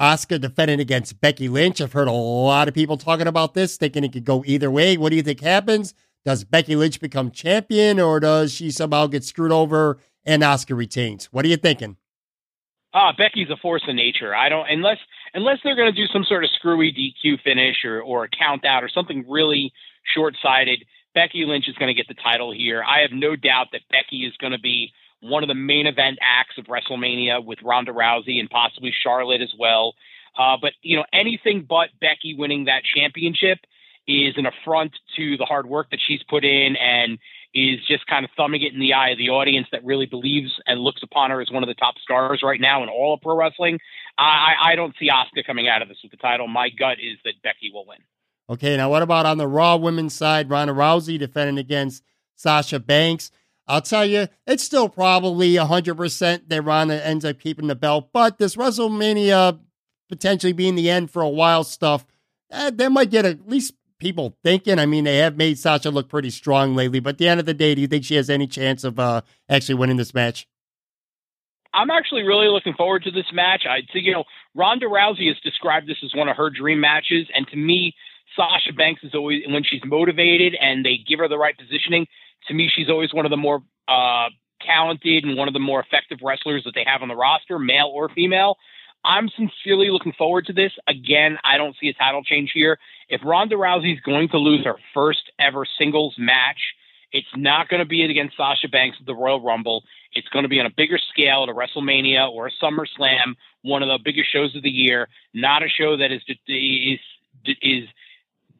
[0.00, 1.80] Asuka defending against Becky Lynch.
[1.80, 4.96] I've heard a lot of people talking about this, thinking it could go either way.
[4.96, 5.92] What do you think happens?
[6.24, 11.26] Does Becky Lynch become champion, or does she somehow get screwed over and Asuka retains?
[11.32, 11.96] What are you thinking?
[12.94, 14.34] Ah, Becky's a force of nature.
[14.34, 14.98] I don't unless
[15.34, 18.64] unless they're going to do some sort of screwy DQ finish or or a count
[18.64, 19.72] out or something really
[20.14, 20.84] short sighted.
[21.14, 22.82] Becky Lynch is going to get the title here.
[22.82, 26.18] I have no doubt that Becky is going to be one of the main event
[26.22, 29.94] acts of WrestleMania with Ronda Rousey and possibly Charlotte as well.
[30.38, 33.58] Uh, but you know anything but Becky winning that championship
[34.06, 37.18] is an affront to the hard work that she's put in and
[37.54, 40.52] is just kind of thumbing it in the eye of the audience that really believes
[40.66, 43.20] and looks upon her as one of the top stars right now in all of
[43.20, 43.78] pro wrestling.
[44.18, 46.46] I, I don't see Asuka coming out of this with the title.
[46.46, 47.98] My gut is that Becky will win.
[48.50, 50.50] Okay, now what about on the Raw women's side?
[50.50, 52.02] Ronda Rousey defending against
[52.34, 53.30] Sasha Banks.
[53.66, 58.38] I'll tell you, it's still probably 100% that Ronda ends up keeping the belt, but
[58.38, 59.58] this WrestleMania
[60.08, 62.06] potentially being the end for a while stuff,
[62.50, 64.78] eh, they might get at least people thinking.
[64.78, 67.46] I mean, they have made Sasha look pretty strong lately, but at the end of
[67.46, 70.46] the day, do you think she has any chance of uh, actually winning this match?
[71.74, 73.64] I'm actually really looking forward to this match.
[73.68, 74.24] I think, you know,
[74.54, 77.28] Ronda Rousey has described this as one of her dream matches.
[77.34, 77.94] And to me,
[78.34, 82.06] Sasha Banks is always, when she's motivated and they give her the right positioning,
[82.46, 84.28] to me, she's always one of the more uh,
[84.62, 87.90] talented and one of the more effective wrestlers that they have on the roster, male
[87.92, 88.56] or female.
[89.04, 90.72] I'm sincerely looking forward to this.
[90.86, 92.78] Again, I don't see a title change here.
[93.08, 96.60] If Ronda Rousey is going to lose her first ever singles match,
[97.12, 99.82] it's not going to be against Sasha Banks at the Royal Rumble.
[100.12, 103.82] It's going to be on a bigger scale at a WrestleMania or a SummerSlam, one
[103.82, 105.08] of the biggest shows of the year.
[105.32, 106.98] Not a show that is is
[107.62, 107.88] is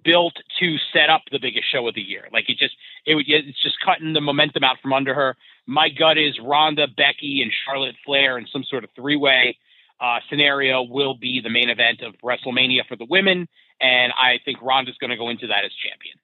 [0.04, 2.28] built to set up the biggest show of the year.
[2.32, 2.74] Like it just
[3.04, 5.36] it would it's just cutting the momentum out from under her.
[5.66, 9.58] My gut is Ronda, Becky, and Charlotte Flair in some sort of three way
[10.00, 13.48] uh, scenario will be the main event of WrestleMania for the women,
[13.80, 16.18] and I think Ronda's going to go into that as champion.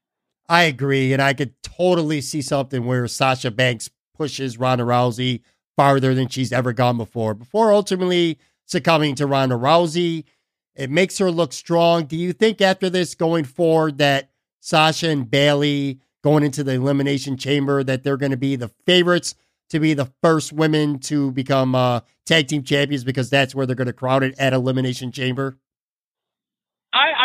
[0.48, 5.40] I agree, and I could totally see something where Sasha Banks pushes Ronda Rousey
[5.76, 7.34] farther than she's ever gone before.
[7.34, 10.24] Before ultimately succumbing to Ronda Rousey,
[10.74, 12.04] it makes her look strong.
[12.04, 14.30] Do you think after this going forward that
[14.60, 19.34] Sasha and Bayley going into the elimination chamber that they're going to be the favorites
[19.70, 23.76] to be the first women to become uh, tag team champions because that's where they're
[23.76, 25.58] going to crowd it at Elimination Chamber?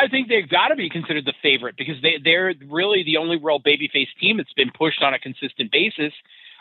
[0.03, 3.37] I, think they've got to be considered the favorite because they, they're really the only
[3.37, 6.13] real babyface team that's been pushed on a consistent basis.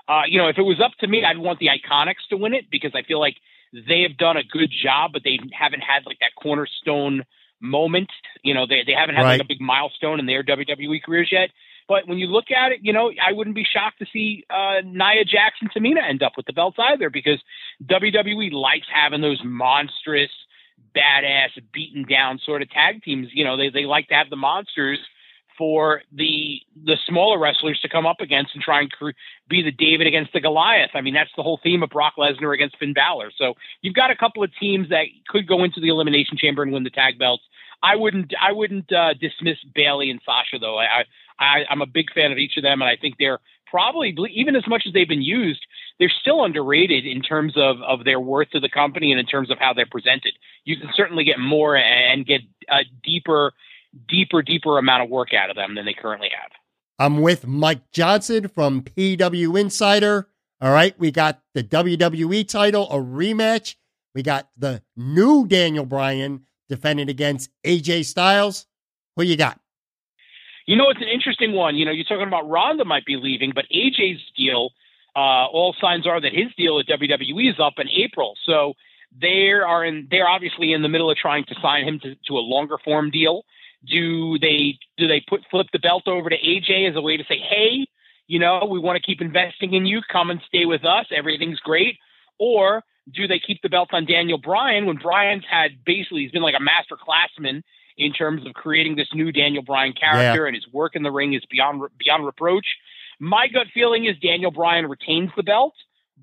[0.08, 2.54] Uh, you know, if it was up to me, I'd want the Iconics to win
[2.54, 3.36] it because I feel like
[3.72, 7.24] they have done a good job, but they haven't had like that cornerstone
[7.60, 8.10] moment.
[8.42, 9.38] You know, they, they haven't had right.
[9.38, 11.50] like a big milestone in their WWE careers yet.
[11.88, 14.82] But when you look at it, you know, I wouldn't be shocked to see uh,
[14.84, 17.40] Nia and Tamina end up with the belts either because
[17.82, 20.30] WWE likes having those monstrous,
[20.94, 23.28] badass, beaten down sort of tag teams.
[23.32, 24.98] You know, they, they like to have the monsters
[25.58, 28.92] for the the smaller wrestlers to come up against and try and
[29.48, 30.90] be the David against the Goliath.
[30.94, 33.32] I mean, that's the whole theme of Brock Lesnar against Finn Balor.
[33.36, 36.72] So you've got a couple of teams that could go into the elimination chamber and
[36.72, 37.42] win the tag belts.
[37.82, 40.78] I wouldn't I wouldn't uh, dismiss Bayley and Sasha though.
[40.78, 41.04] I,
[41.38, 44.56] I I'm a big fan of each of them, and I think they're probably even
[44.56, 45.64] as much as they've been used,
[45.98, 49.50] they're still underrated in terms of of their worth to the company and in terms
[49.50, 50.32] of how they're presented.
[50.64, 53.52] You can certainly get more and get a deeper,
[54.08, 56.50] deeper, deeper amount of work out of them than they currently have.
[56.98, 60.28] I'm with Mike Johnson from PW Insider.
[60.60, 63.76] All right, we got the WWE title, a rematch.
[64.14, 68.66] We got the new Daniel Bryan defending against AJ Styles.
[69.14, 69.60] Who you got?
[70.66, 71.76] You know, it's an interesting one.
[71.76, 74.70] You know, you're talking about Ronda might be leaving, but AJ's deal,
[75.16, 78.34] uh, all signs are that his deal at WWE is up in April.
[78.44, 78.74] So
[79.20, 80.08] they are in.
[80.10, 83.10] They're obviously in the middle of trying to sign him to, to a longer form
[83.10, 83.44] deal.
[83.86, 87.24] Do they do they put flip the belt over to AJ as a way to
[87.24, 87.86] say, hey,
[88.26, 90.00] you know, we want to keep investing in you.
[90.10, 91.06] Come and stay with us.
[91.14, 91.98] Everything's great.
[92.38, 96.42] Or do they keep the belt on Daniel Bryan when Bryan's had basically he's been
[96.42, 97.64] like a master classman
[97.96, 100.46] in terms of creating this new Daniel Bryan character yeah.
[100.46, 102.66] and his work in the ring is beyond beyond reproach.
[103.20, 105.74] My gut feeling is Daniel Bryan retains the belt,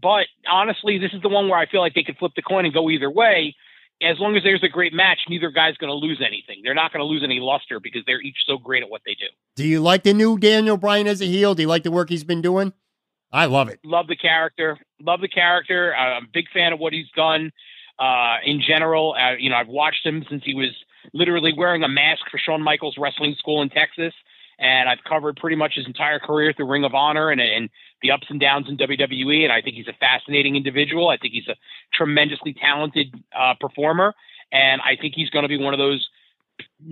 [0.02, 2.66] but honestly, this is the one where I feel like they could flip the coin
[2.66, 3.56] and go either way.
[4.02, 6.62] As long as there's a great match, neither guy's going to lose anything.
[6.64, 9.14] They're not going to lose any luster because they're each so great at what they
[9.14, 9.26] do.
[9.56, 11.56] Do you like the new Daniel Bryan as a heel?
[11.56, 12.74] Do you like the work he's been doing?
[13.32, 13.80] I love it.
[13.84, 14.78] Love the character.
[15.02, 15.96] Love the character.
[15.96, 17.52] I'm a big fan of what he's done
[18.00, 19.16] uh, in general.
[19.18, 20.72] Uh, you know, I've watched him since he was
[21.14, 24.14] literally wearing a mask for Shawn Michaels Wrestling School in Texas.
[24.60, 27.70] And I've covered pretty much his entire career through Ring of Honor and, and
[28.01, 29.43] the ups and downs in WWE.
[29.43, 31.10] And I think he's a fascinating individual.
[31.10, 31.56] I think he's a
[31.93, 34.14] tremendously talented uh, performer.
[34.51, 36.08] And I think he's going to be one of those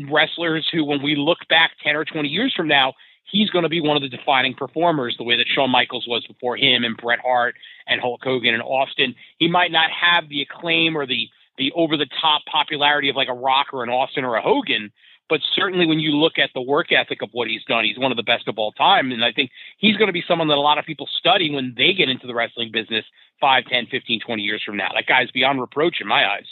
[0.09, 2.93] wrestlers who, when we look back 10 or 20 years from now,
[3.32, 6.26] he's going to be one of the defining performers, the way that Shawn Michaels was
[6.28, 7.55] before him, and Bret Hart,
[7.88, 9.16] and Hulk Hogan, and Austin.
[9.38, 13.28] He might not have the acclaim or the the over the top popularity of like
[13.28, 14.91] a Rock or an Austin or a Hogan,
[15.30, 18.11] but certainly when you look at the work ethic of what he's done, he's one
[18.11, 19.11] of the best of all time.
[19.11, 21.74] And I think he's going to be someone that a lot of people study when
[21.78, 23.05] they get into the wrestling business
[23.39, 24.89] 5, 10, 15, 20 years from now.
[24.93, 26.45] That guy's beyond reproach in my eyes.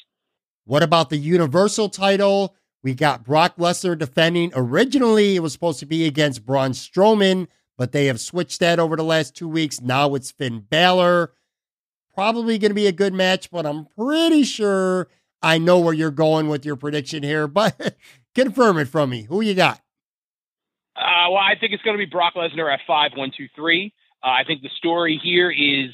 [0.65, 2.55] What about the Universal title?
[2.83, 4.51] We got Brock Lesnar defending.
[4.55, 7.47] Originally, it was supposed to be against Braun Strowman,
[7.77, 9.81] but they have switched that over the last two weeks.
[9.81, 11.33] Now it's Finn Balor.
[12.13, 15.07] Probably going to be a good match, but I'm pretty sure
[15.41, 17.47] I know where you're going with your prediction here.
[17.47, 17.95] But
[18.35, 19.23] confirm it from me.
[19.23, 19.81] Who you got?
[20.95, 23.93] Uh, well, I think it's going to be Brock Lesnar F5, one, two, three.
[24.23, 25.91] Uh, I think the story here is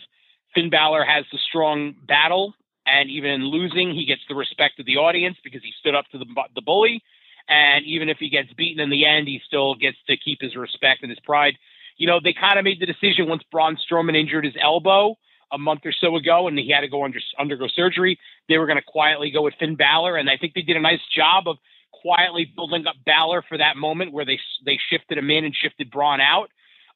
[0.53, 2.53] Finn Balor has the strong battle
[2.87, 6.05] and even in losing, he gets the respect of the audience because he stood up
[6.11, 6.25] to the,
[6.55, 7.03] the bully.
[7.49, 10.55] And even if he gets beaten in the end, he still gets to keep his
[10.55, 11.55] respect and his pride.
[11.97, 15.17] You know, they kind of made the decision once Braun Strowman injured his elbow
[15.51, 18.19] a month or so ago and he had to go under, undergo surgery.
[18.49, 20.17] They were going to quietly go with Finn Balor.
[20.17, 21.57] And I think they did a nice job of
[21.91, 25.89] quietly building up Balor for that moment where they, they shifted him in and shifted
[25.91, 26.49] Braun out.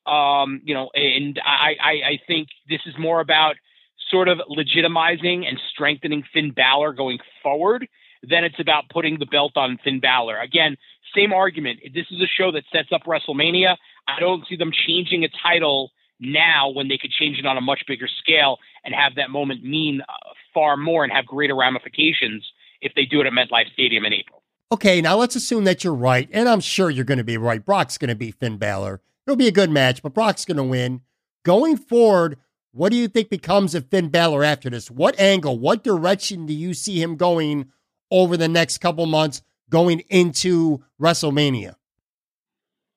[0.05, 3.55] Um, you know, and I, I, I think this is more about–
[4.09, 7.87] sort of legitimizing and strengthening Finn Balor going forward,
[8.29, 10.37] than it's about putting the belt on Finn Balor.
[10.37, 10.75] Again,
[11.15, 11.79] same argument.
[11.93, 13.77] This is a show that sets up WrestleMania.
[14.07, 15.91] I don't see them changing a title
[16.21, 19.63] now when they could change it on a much bigger scale and have that moment
[19.63, 20.13] mean uh,
[20.53, 22.49] far more and have greater ramifications
[22.81, 24.41] if they do it at MetLife Stadium in April.
[24.71, 27.63] Okay, now let's assume that you're right, and I'm sure you're going to be right.
[27.63, 29.01] Brock's going to be Finn Balor.
[29.27, 31.01] It'll be a good match, but Brock's going to win.
[31.43, 32.37] Going forward,
[32.71, 34.89] what do you think becomes of Finn Balor after this?
[34.89, 37.69] What angle, what direction do you see him going
[38.09, 41.75] over the next couple months going into WrestleMania?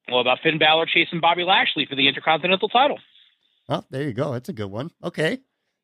[0.08, 2.98] Well, about Finn Balor chasing Bobby Lashley for the Intercontinental title.
[3.68, 4.32] Oh, there you go.
[4.32, 4.90] That's a good one.
[5.02, 5.40] Okay.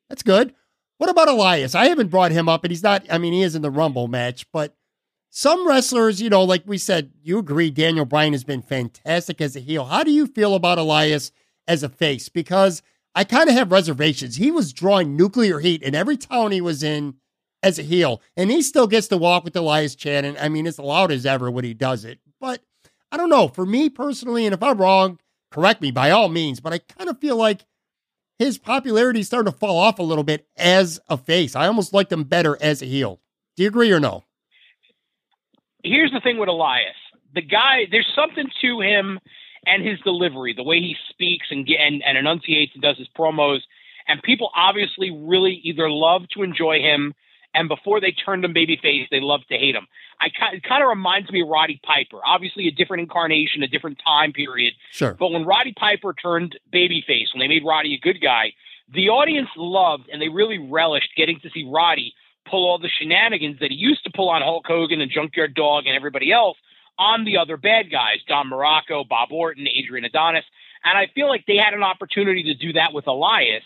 [0.09, 0.53] That's good.
[0.97, 1.73] What about Elias?
[1.73, 4.07] I haven't brought him up, and he's not, I mean, he is in the Rumble
[4.07, 4.75] match, but
[5.31, 9.55] some wrestlers, you know, like we said, you agree Daniel Bryan has been fantastic as
[9.55, 9.85] a heel.
[9.85, 11.31] How do you feel about Elias
[11.67, 12.29] as a face?
[12.29, 12.83] Because
[13.15, 14.35] I kind of have reservations.
[14.35, 17.15] He was drawing nuclear heat in every town he was in
[17.63, 20.37] as a heel, and he still gets to walk with Elias Channon.
[20.39, 22.19] I mean, it's loud as ever when he does it.
[22.39, 22.61] But
[23.11, 23.47] I don't know.
[23.47, 25.19] For me personally, and if I'm wrong,
[25.49, 27.65] correct me by all means, but I kind of feel like
[28.41, 31.55] his popularity is starting to fall off a little bit as a face.
[31.55, 33.19] I almost liked him better as a heel.
[33.55, 34.23] Do you agree or no?
[35.83, 36.95] Here's the thing with Elias.
[37.35, 39.19] The guy, there's something to him
[39.67, 43.59] and his delivery, the way he speaks and, and, and enunciates and does his promos.
[44.07, 47.13] And people obviously really either love to enjoy him,
[47.53, 49.87] and before they turned him babyface, they loved to hate him.
[50.19, 52.19] I it kind of reminds me of Roddy Piper.
[52.25, 54.73] Obviously, a different incarnation, a different time period.
[54.91, 55.13] Sure.
[55.13, 58.53] But when Roddy Piper turned babyface, when they made Roddy a good guy,
[58.93, 62.13] the audience loved and they really relished getting to see Roddy
[62.49, 65.85] pull all the shenanigans that he used to pull on Hulk Hogan and Junkyard Dog
[65.85, 66.57] and everybody else
[66.97, 70.45] on the other bad guys, Don Muraco, Bob Orton, Adrian Adonis.
[70.83, 73.63] And I feel like they had an opportunity to do that with Elias,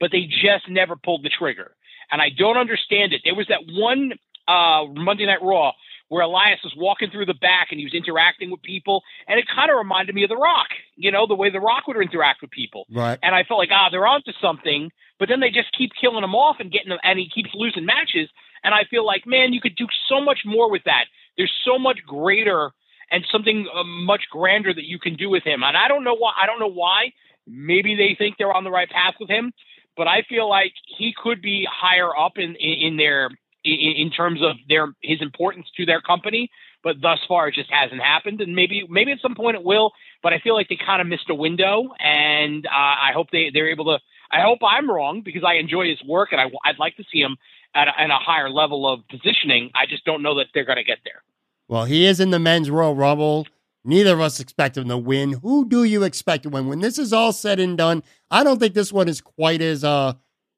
[0.00, 1.72] but they just never pulled the trigger.
[2.10, 3.22] And I don't understand it.
[3.24, 4.12] There was that one
[4.48, 5.72] uh, Monday Night Raw
[6.08, 9.46] where Elias was walking through the back and he was interacting with people, and it
[9.52, 12.42] kind of reminded me of The Rock, you know, the way The Rock would interact
[12.42, 12.86] with people.
[12.92, 13.18] Right.
[13.22, 16.34] And I felt like, ah, they're onto something, but then they just keep killing him
[16.34, 18.28] off and getting them, and he keeps losing matches.
[18.62, 21.06] And I feel like, man, you could do so much more with that.
[21.36, 22.70] There's so much greater
[23.10, 25.62] and something uh, much grander that you can do with him.
[25.62, 26.32] And I don't know why.
[26.40, 27.12] I don't know why.
[27.46, 29.52] Maybe they think they're on the right path with him,
[29.96, 33.30] but I feel like he could be higher up in in, in their
[33.64, 36.50] in, in terms of their his importance to their company.
[36.84, 38.40] But thus far, it just hasn't happened.
[38.40, 39.92] And maybe maybe at some point it will.
[40.22, 43.50] but I feel like they kind of missed a window, and uh, I hope they
[43.52, 43.98] they're able to.
[44.30, 47.20] I hope I'm wrong because I enjoy his work, and I, I'd like to see
[47.20, 47.36] him
[47.74, 49.70] at a, at a higher level of positioning.
[49.74, 51.22] I just don't know that they're going to get there.
[51.68, 53.46] Well, he is in the men's Royal Rumble.
[53.86, 55.34] Neither of us expect him to win.
[55.34, 56.66] Who do you expect to win?
[56.66, 59.84] When this is all said and done, I don't think this one is quite as
[59.84, 60.14] uh,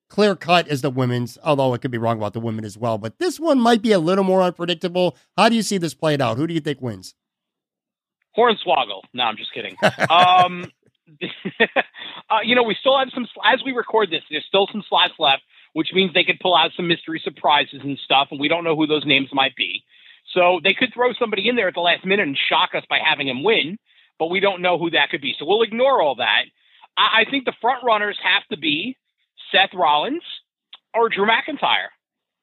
[0.08, 2.96] clear cut as the women's, although it could be wrong about the women as well.
[2.96, 5.16] But this one might be a little more unpredictable.
[5.36, 6.38] How do you see this played out?
[6.38, 7.14] Who do you think wins?
[8.36, 9.02] Hornswoggle.
[9.12, 9.76] No, I'm just kidding.
[10.08, 10.64] um,
[12.30, 15.14] uh, you know, we still have some, as we record this, there's still some slots
[15.18, 15.42] left,
[15.74, 18.74] which means they could pull out some mystery surprises and stuff, and we don't know
[18.74, 19.82] who those names might be.
[20.34, 22.98] So they could throw somebody in there at the last minute and shock us by
[23.02, 23.78] having him win,
[24.18, 25.34] but we don't know who that could be.
[25.38, 26.44] So we'll ignore all that.
[26.96, 28.96] I, I think the front runners have to be
[29.52, 30.22] Seth Rollins
[30.94, 31.88] or Drew McIntyre,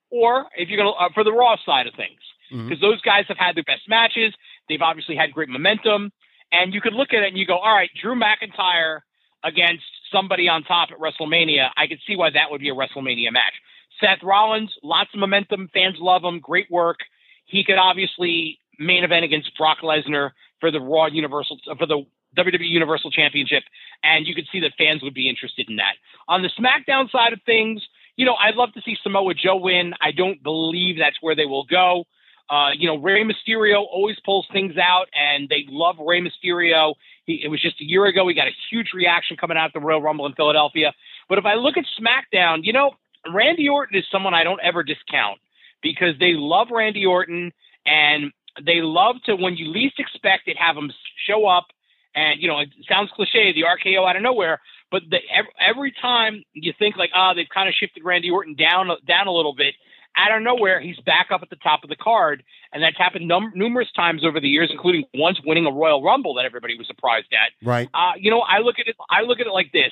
[0.10, 2.20] or if you're going to, uh, for the Raw side of things,
[2.50, 2.82] because mm-hmm.
[2.82, 4.34] those guys have had their best matches.
[4.70, 6.12] They've obviously had great momentum.
[6.52, 9.02] And you could look at it and you go, all right, Drew McIntyre
[9.44, 11.70] against somebody on top at WrestleMania.
[11.76, 13.54] I could see why that would be a WrestleMania match.
[14.00, 15.70] Seth Rollins, lots of momentum.
[15.74, 16.40] Fans love him.
[16.40, 17.00] Great work.
[17.46, 22.06] He could obviously main event against Brock Lesnar for the Raw Universal for the
[22.38, 23.64] WWE Universal Championship,
[24.04, 25.94] and you could see that fans would be interested in that.
[26.28, 27.82] On the SmackDown side of things,
[28.18, 29.94] you know, I'd love to see Samoa Joe win.
[30.02, 32.06] I don't believe that's where they will go.
[32.50, 36.94] Uh, you know, Rey Mysterio always pulls things out, and they love Rey Mysterio.
[37.26, 38.28] He, it was just a year ago.
[38.28, 40.94] He got a huge reaction coming out of the Royal Rumble in Philadelphia.
[41.28, 42.92] But if I look at SmackDown, you know,
[43.34, 45.40] Randy Orton is someone I don't ever discount
[45.86, 47.54] because they love Randy Orton
[47.86, 48.32] and
[48.66, 50.92] they love to, when you least expect it, have him
[51.28, 51.68] show up.
[52.16, 55.94] And, you know, it sounds cliche, the RKO out of nowhere, but the, every, every
[56.02, 59.32] time you think like, ah, oh, they've kind of shifted Randy Orton down, down a
[59.32, 59.76] little bit,
[60.18, 62.42] out of nowhere, he's back up at the top of the card.
[62.74, 66.34] And that's happened num- numerous times over the years, including once winning a Royal Rumble
[66.36, 67.52] that everybody was surprised at.
[67.68, 67.90] Right.
[67.94, 69.92] Uh, you know, I look at it, I look at it like this.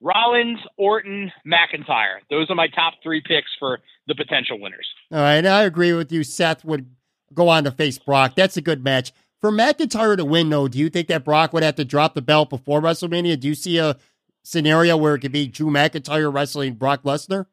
[0.00, 2.18] Rollins, Orton, McIntyre.
[2.30, 4.88] Those are my top three picks for the potential winners.
[5.12, 5.44] All right.
[5.44, 6.24] I agree with you.
[6.24, 6.86] Seth would
[7.34, 8.34] go on to face Brock.
[8.34, 9.12] That's a good match.
[9.40, 12.22] For McIntyre to win, though, do you think that Brock would have to drop the
[12.22, 13.40] belt before WrestleMania?
[13.40, 13.96] Do you see a
[14.42, 17.46] scenario where it could be Drew McIntyre wrestling Brock Lesnar?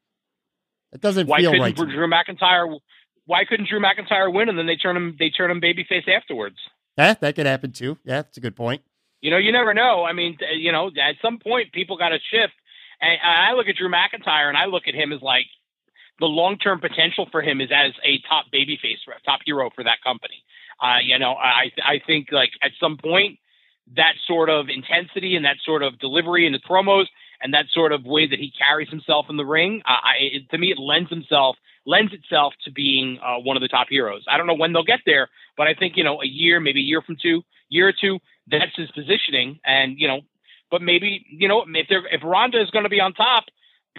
[0.91, 1.75] It doesn't why feel couldn't right.
[1.75, 2.79] Drew McIntyre?
[3.25, 6.57] Why couldn't Drew McIntyre win and then they turn him they turn him babyface afterwards?
[6.97, 7.97] Yeah, that could happen too.
[8.03, 8.81] Yeah, that's a good point.
[9.21, 10.03] You know, you never know.
[10.03, 12.53] I mean, you know, at some point people got to shift.
[13.01, 15.45] And I look at Drew McIntyre and I look at him as like
[16.19, 19.97] the long term potential for him is as a top babyface, top hero for that
[20.03, 20.43] company.
[20.81, 23.39] Uh, you know, I I think like at some point
[23.95, 27.05] that sort of intensity and that sort of delivery in the promos
[27.41, 30.71] and that sort of way that he carries himself in the ring, I, to me,
[30.71, 31.55] it lends himself
[31.85, 34.25] lends itself to being uh, one of the top heroes.
[34.29, 36.81] I don't know when they'll get there, but I think you know a year, maybe
[36.81, 39.59] a year from two, year or two, that's his positioning.
[39.65, 40.21] And you know,
[40.71, 43.45] but maybe you know if they're if Ronda is going to be on top,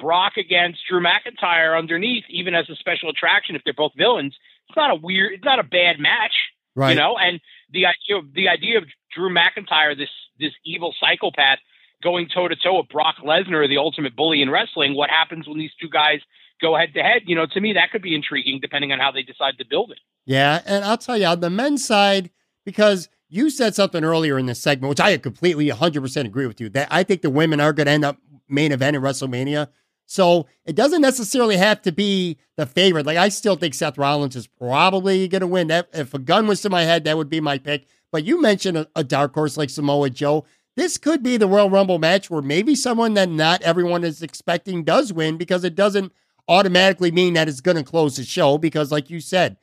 [0.00, 4.34] Brock against Drew McIntyre underneath, even as a special attraction, if they're both villains,
[4.68, 6.34] it's not a weird, it's not a bad match,
[6.74, 6.90] right?
[6.90, 7.40] You know, and
[7.72, 8.84] the idea of the idea of
[9.14, 11.58] Drew McIntyre, this this evil psychopath
[12.02, 14.94] going toe to toe with Brock Lesnar, the ultimate bully in wrestling.
[14.94, 16.20] What happens when these two guys
[16.60, 17.22] go head to head?
[17.26, 19.90] You know, to me, that could be intriguing depending on how they decide to build
[19.90, 19.98] it.
[20.24, 20.60] Yeah.
[20.66, 22.30] And I'll tell you, on the men's side,
[22.64, 26.68] because you said something earlier in this segment, which I completely 100% agree with you,
[26.70, 28.18] that I think the women are going to end up
[28.48, 29.68] main event in WrestleMania.
[30.06, 33.04] So it doesn't necessarily have to be the favorite.
[33.04, 35.68] Like I still think Seth Rollins is probably going to win.
[35.68, 37.86] That if a gun was to my head, that would be my pick.
[38.10, 40.46] But you mentioned a, a dark horse like Samoa Joe
[40.78, 44.84] this could be the Royal Rumble match where maybe someone that not everyone is expecting
[44.84, 46.12] does win because it doesn't
[46.46, 48.58] automatically mean that it's going to close the show.
[48.58, 49.56] Because, like you said,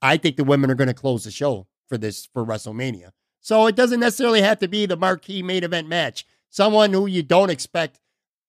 [0.00, 3.10] I think the women are going to close the show for this for WrestleMania.
[3.40, 6.24] So it doesn't necessarily have to be the marquee main event match.
[6.50, 8.00] Someone who you don't expect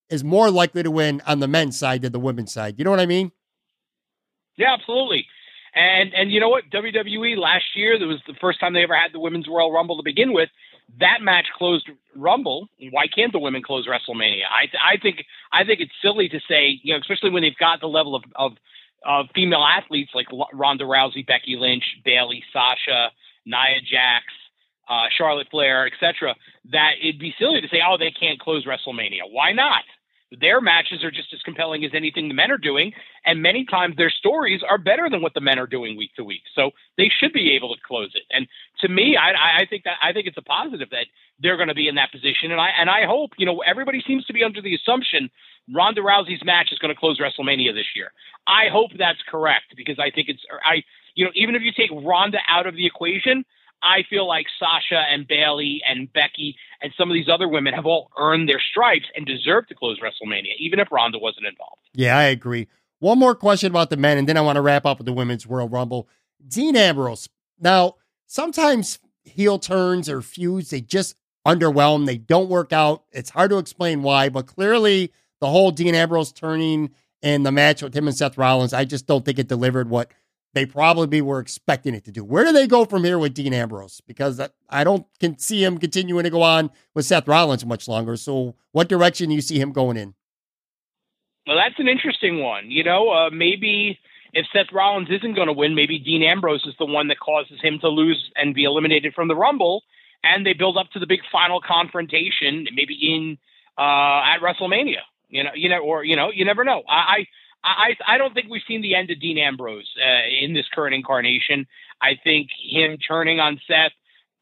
[0.10, 2.76] is more likely to win on the men's side than the women's side.
[2.78, 3.32] You know what I mean?
[4.58, 5.26] Yeah, absolutely.
[5.74, 6.70] And and you know what?
[6.72, 9.98] WWE last year, that was the first time they ever had the women's Royal Rumble
[9.98, 10.50] to begin with
[11.00, 12.70] that match closed Rumble.
[12.92, 14.44] Why can't the women close WrestleMania?
[14.50, 17.82] I I think I think it's silly to say, you know, especially when they've got
[17.82, 18.52] the level of of,
[19.06, 23.12] of female athletes like Ronda Rousey, Becky Lynch, Bayley, Sasha,
[23.46, 24.26] Nia Jax,
[24.90, 26.36] uh, Charlotte Flair, etc.
[26.72, 29.32] That it'd be silly to say, oh, they can't close WrestleMania.
[29.32, 29.84] Why not?
[30.40, 32.94] their matches are just as compelling as anything the men are doing,
[33.26, 36.24] and many times their stories are better than what the men are doing week to
[36.24, 36.42] week.
[36.56, 38.24] So they should be able to close it.
[38.32, 38.48] And
[38.82, 41.06] to me, I, I think that I think it's a positive that
[41.40, 42.52] they're going to be in that position.
[42.52, 45.30] And I and I hope you know everybody seems to be under the assumption
[45.74, 48.12] Ronda Rousey's match is going to close WrestleMania this year.
[48.48, 50.84] I hope that's correct because I think it's I
[51.16, 53.46] you know even if you take Ronda out of the equation.
[53.84, 57.86] I feel like Sasha and Bayley and Becky and some of these other women have
[57.86, 61.82] all earned their stripes and deserve to close WrestleMania, even if Ronda wasn't involved.
[61.94, 62.68] Yeah, I agree.
[63.00, 65.14] One more question about the men, and then I want to wrap up with the
[65.14, 66.08] women's Royal Rumble.
[66.48, 67.30] Dean Ambrose.
[67.60, 67.96] Now,
[68.26, 72.06] sometimes heel turns or feuds, they just underwhelm.
[72.06, 73.04] They don't work out.
[73.12, 75.12] It's hard to explain why, but clearly
[75.42, 76.92] the whole Dean Ambrose turning
[77.22, 80.12] and the match with him and Seth Rollins, I just don't think it delivered what
[80.56, 82.24] they probably were expecting it to do.
[82.24, 84.02] Where do they go from here with Dean Ambrose?
[84.08, 88.16] Because I don't can see him continuing to go on with Seth Rollins much longer.
[88.16, 90.16] So, what direction do you see him going in?
[91.46, 92.72] Well, that's an interesting one.
[92.72, 94.00] You know, uh, maybe
[94.32, 97.60] if Seth Rollins isn't going to win, maybe Dean Ambrose is the one that causes
[97.62, 99.84] him to lose and be eliminated from the Rumble,
[100.24, 103.38] and they build up to the big final confrontation, maybe in
[103.78, 105.04] uh, at WrestleMania.
[105.28, 106.84] You know, you know, or you know, you never know.
[106.88, 107.26] I, I,
[108.08, 111.68] I don't think we've seen the end of Dean Ambrose uh, in this current incarnation.
[112.02, 113.92] I think him turning on Seth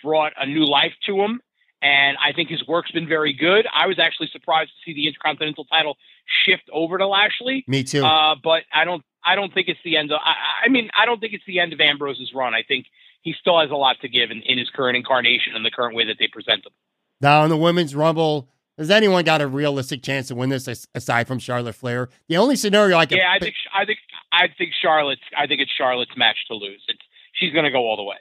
[0.04, 1.42] brought a new life to him,
[1.82, 3.66] and I think his work's been very good.
[3.74, 5.98] I was actually surprised to see the Intercontinental title
[6.46, 7.64] shift over to Lashley.
[7.68, 8.04] Me too.
[8.04, 10.20] Uh, but I don't, I don't think it's the end of.
[10.24, 12.54] I, I mean, I don't think it's the end of Ambrose's run.
[12.54, 12.88] I think
[13.22, 15.96] he still has a lot to give in, in his current incarnation and the current
[15.96, 16.74] way that they present him.
[17.22, 21.28] Now in the women's rumble, has anyone got a realistic chance to win this aside
[21.28, 22.10] from Charlotte Flair?
[22.28, 24.00] The only scenario I can yeah, I think I think
[24.32, 26.84] I think Charlotte's I think it's Charlotte's match to lose.
[26.88, 27.00] It's
[27.34, 28.18] she's going to go all the way.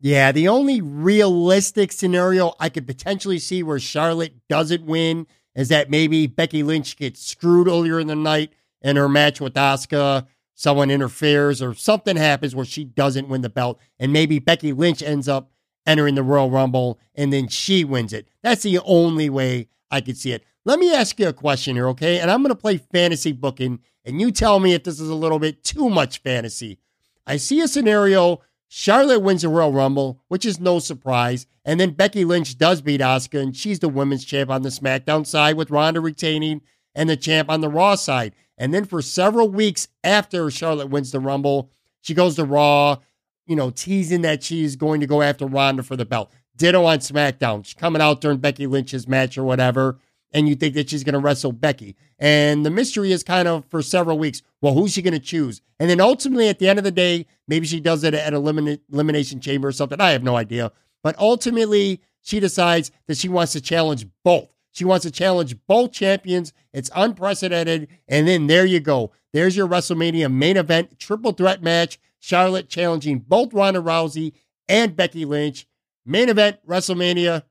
[0.00, 5.90] Yeah, the only realistic scenario I could potentially see where Charlotte doesn't win is that
[5.90, 10.26] maybe Becky Lynch gets screwed earlier in the night in her match with Asuka.
[10.54, 15.02] Someone interferes or something happens where she doesn't win the belt, and maybe Becky Lynch
[15.02, 15.50] ends up
[15.86, 18.28] entering the Royal Rumble, and then she wins it.
[18.42, 20.44] That's the only way I could see it.
[20.64, 22.18] Let me ask you a question here, okay?
[22.18, 25.14] And I'm going to play fantasy booking, and you tell me if this is a
[25.14, 26.78] little bit too much fantasy.
[27.26, 31.90] I see a scenario Charlotte wins the Royal Rumble, which is no surprise, and then
[31.92, 35.70] Becky Lynch does beat Asuka, and she's the women's champ on the SmackDown side, with
[35.70, 36.62] Ronda retaining
[36.94, 38.34] and the champ on the Raw side.
[38.58, 41.70] And then for several weeks after Charlotte wins the Rumble,
[42.00, 42.98] she goes to Raw
[43.46, 46.30] you know, teasing that she's going to go after Ronda for the belt.
[46.56, 47.64] Ditto on SmackDown.
[47.64, 49.98] She's coming out during Becky Lynch's match or whatever,
[50.32, 51.96] and you think that she's going to wrestle Becky.
[52.18, 55.60] And the mystery is kind of for several weeks, well, who's she going to choose?
[55.78, 58.80] And then ultimately, at the end of the day, maybe she does it at an
[58.90, 60.00] elimination chamber or something.
[60.00, 60.72] I have no idea.
[61.02, 64.48] But ultimately, she decides that she wants to challenge both.
[64.72, 66.52] She wants to challenge both champions.
[66.72, 67.88] It's unprecedented.
[68.08, 69.12] And then there you go.
[69.32, 74.32] There's your WrestleMania main event triple threat match Charlotte challenging both Ronda Rousey
[74.68, 75.64] and Becky Lynch.
[76.04, 77.44] Main event, WrestleMania.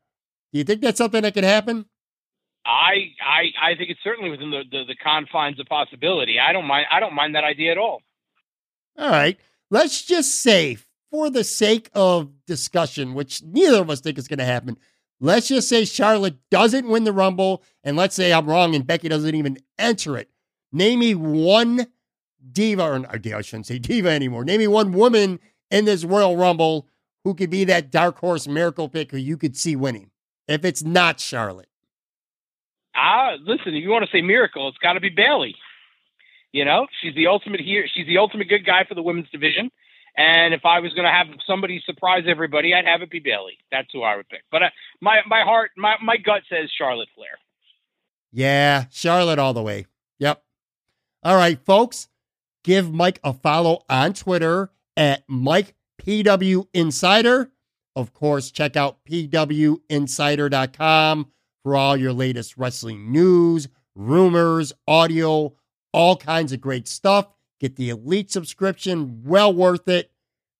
[0.51, 1.85] Do you think that's something that could happen?
[2.65, 6.39] I I I think it's certainly within the, the, the confines of possibility.
[6.39, 8.01] I don't mind I don't mind that idea at all.
[8.97, 9.39] All right.
[9.71, 10.77] Let's just say,
[11.09, 14.77] for the sake of discussion, which neither of us think is going to happen,
[15.21, 19.07] let's just say Charlotte doesn't win the Rumble, and let's say I'm wrong and Becky
[19.07, 20.29] doesn't even enter it.
[20.73, 21.87] Name me one
[22.51, 24.45] diva, or I shouldn't say diva anymore.
[24.45, 25.39] Name me one woman
[25.71, 26.87] in this Royal Rumble
[27.23, 30.11] who could be that dark horse miracle pick who you could see winning.
[30.47, 31.69] If it's not Charlotte.
[32.95, 35.55] Ah, listen, if you want to say miracle, it's got to be Bayley.
[36.51, 37.85] You know, she's the ultimate here.
[37.93, 39.71] She's the ultimate good guy for the women's division.
[40.15, 43.57] And if I was going to have somebody surprise everybody, I'd have it be Bayley.
[43.71, 44.43] That's who I would pick.
[44.49, 44.69] But uh,
[45.01, 47.37] my my heart, my my gut says Charlotte Flair.
[48.31, 49.87] Yeah, Charlotte all the way.
[50.19, 50.41] Yep.
[51.23, 52.07] All right, folks
[52.65, 57.51] give Mike a follow on Twitter at Mike PW Insider.
[57.95, 61.31] Of course, check out pwinsider.com
[61.63, 65.53] for all your latest wrestling news, rumors, audio,
[65.93, 67.27] all kinds of great stuff.
[67.59, 70.09] Get the elite subscription, well worth it.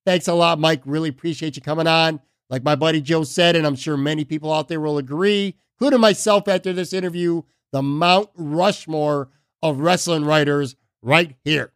[0.06, 0.84] Thanks a lot, Mike.
[0.86, 2.20] Really appreciate you coming on.
[2.52, 6.02] Like my buddy Joe said, and I'm sure many people out there will agree, including
[6.02, 7.42] myself after this interview,
[7.72, 9.30] the Mount Rushmore
[9.64, 11.72] of wrestling writers right here.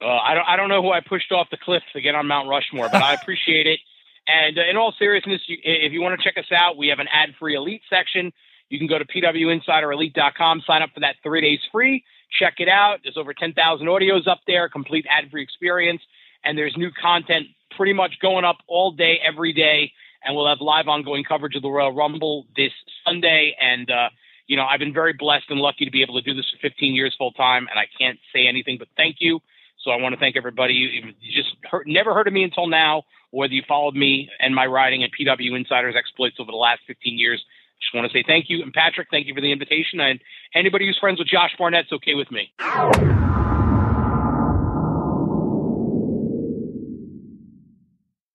[0.00, 2.26] Uh, I don't I don't know who I pushed off the cliff to get on
[2.26, 3.80] Mount Rushmore, but I appreciate it.
[4.26, 6.98] And uh, in all seriousness, you, if you want to check us out, we have
[6.98, 8.32] an ad-free Elite section.
[8.68, 12.04] You can go to pwinsiderelite.com, sign up for that three days free.
[12.38, 12.98] Check it out.
[13.02, 16.02] There's over 10,000 audios up there, complete ad-free experience,
[16.44, 19.92] and there's new content pretty much going up all day, every day.
[20.22, 22.72] And we'll have live ongoing coverage of the Royal Rumble this
[23.06, 23.56] Sunday.
[23.58, 24.10] And uh,
[24.46, 26.68] you know, I've been very blessed and lucky to be able to do this for
[26.68, 29.40] 15 years full time, and I can't say anything but thank you.
[29.88, 30.74] So I want to thank everybody.
[30.74, 34.66] You, just heard, never heard of me until now, whether you followed me and my
[34.66, 37.42] writing at PW Insiders exploits over the last 15 years.
[37.80, 38.62] Just want to say thank you.
[38.62, 39.98] And Patrick, thank you for the invitation.
[39.98, 40.20] And
[40.54, 42.52] anybody who's friends with Josh Barnett's okay with me.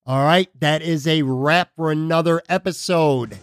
[0.07, 3.37] All right, that is a wrap for another episode.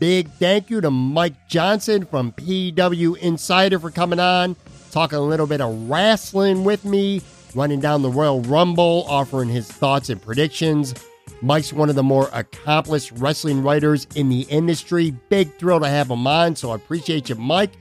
[0.00, 4.56] Big thank you to Mike Johnson from PW Insider for coming on,
[4.90, 7.22] talking a little bit of wrestling with me,
[7.54, 10.94] running down the Royal Rumble, offering his thoughts and predictions.
[11.40, 15.12] Mike's one of the more accomplished wrestling writers in the industry.
[15.28, 17.72] Big thrill to have him on, so I appreciate you, Mike.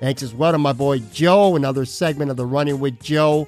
[0.00, 3.46] Thanks as well to my boy Joe, another segment of the Run-In With Joe.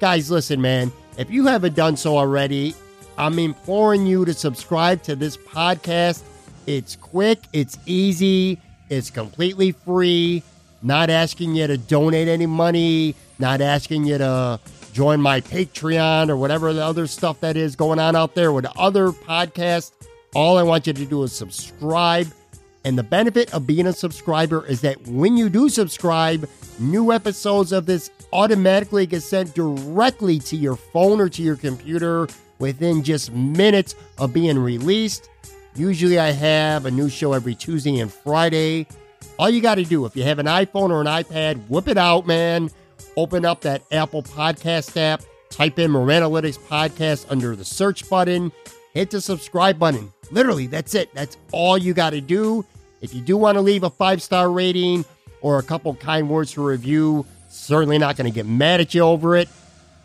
[0.00, 2.74] Guys, listen, man, if you haven't done so already,
[3.16, 6.22] I'm imploring you to subscribe to this podcast.
[6.66, 10.42] It's quick, it's easy, it's completely free.
[10.84, 14.60] Not asking you to donate any money, not asking you to
[14.92, 18.66] join my Patreon or whatever the other stuff that is going on out there with
[18.76, 19.92] other podcasts.
[20.34, 22.28] All I want you to do is subscribe.
[22.84, 26.46] And the benefit of being a subscriber is that when you do subscribe,
[26.78, 32.28] new episodes of this automatically get sent directly to your phone or to your computer
[32.58, 35.30] within just minutes of being released.
[35.74, 38.86] Usually, I have a new show every Tuesday and Friday.
[39.38, 41.98] All you got to do, if you have an iPhone or an iPad, whip it
[41.98, 42.70] out, man.
[43.16, 48.50] Open up that Apple Podcast app, type in Moran Analytics Podcast under the search button,
[48.92, 50.12] hit the subscribe button.
[50.30, 51.12] Literally, that's it.
[51.14, 52.64] That's all you got to do.
[53.00, 55.04] If you do want to leave a five star rating
[55.40, 59.02] or a couple kind words for review, certainly not going to get mad at you
[59.02, 59.48] over it.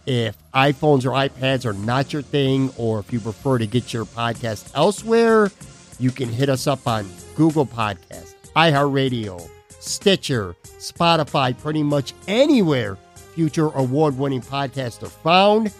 [0.06, 4.06] If iPhones or iPads are not your thing, or if you prefer to get your
[4.06, 5.52] podcast elsewhere,
[6.00, 9.50] you can hit us up on Google Podcast, iHeartRadio,
[9.80, 12.98] Stitcher, Spotify, pretty much anywhere
[13.40, 15.72] future award winning podcasts are found.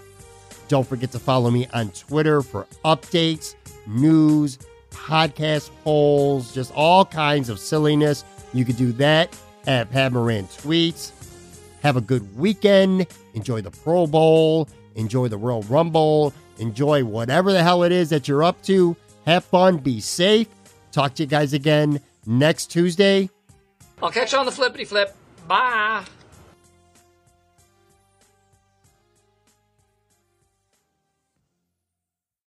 [0.70, 3.56] Don't forget to follow me on Twitter for updates,
[3.86, 4.60] news,
[4.92, 8.24] podcast polls, just all kinds of silliness.
[8.54, 9.36] You can do that
[9.68, 11.12] at Pat Moran Tweets.
[11.82, 13.08] Have a good weekend.
[13.34, 14.70] Enjoy the Pro Bowl.
[14.96, 16.34] Enjoy the Royal Rumble.
[16.60, 18.96] Enjoy whatever the hell it is that you're up to.
[19.26, 19.78] Have fun.
[19.78, 20.48] Be safe.
[20.92, 23.30] Talk to you guys again next Tuesday.
[24.02, 25.14] I'll catch you on the flippity flip.
[25.48, 26.06] Bye.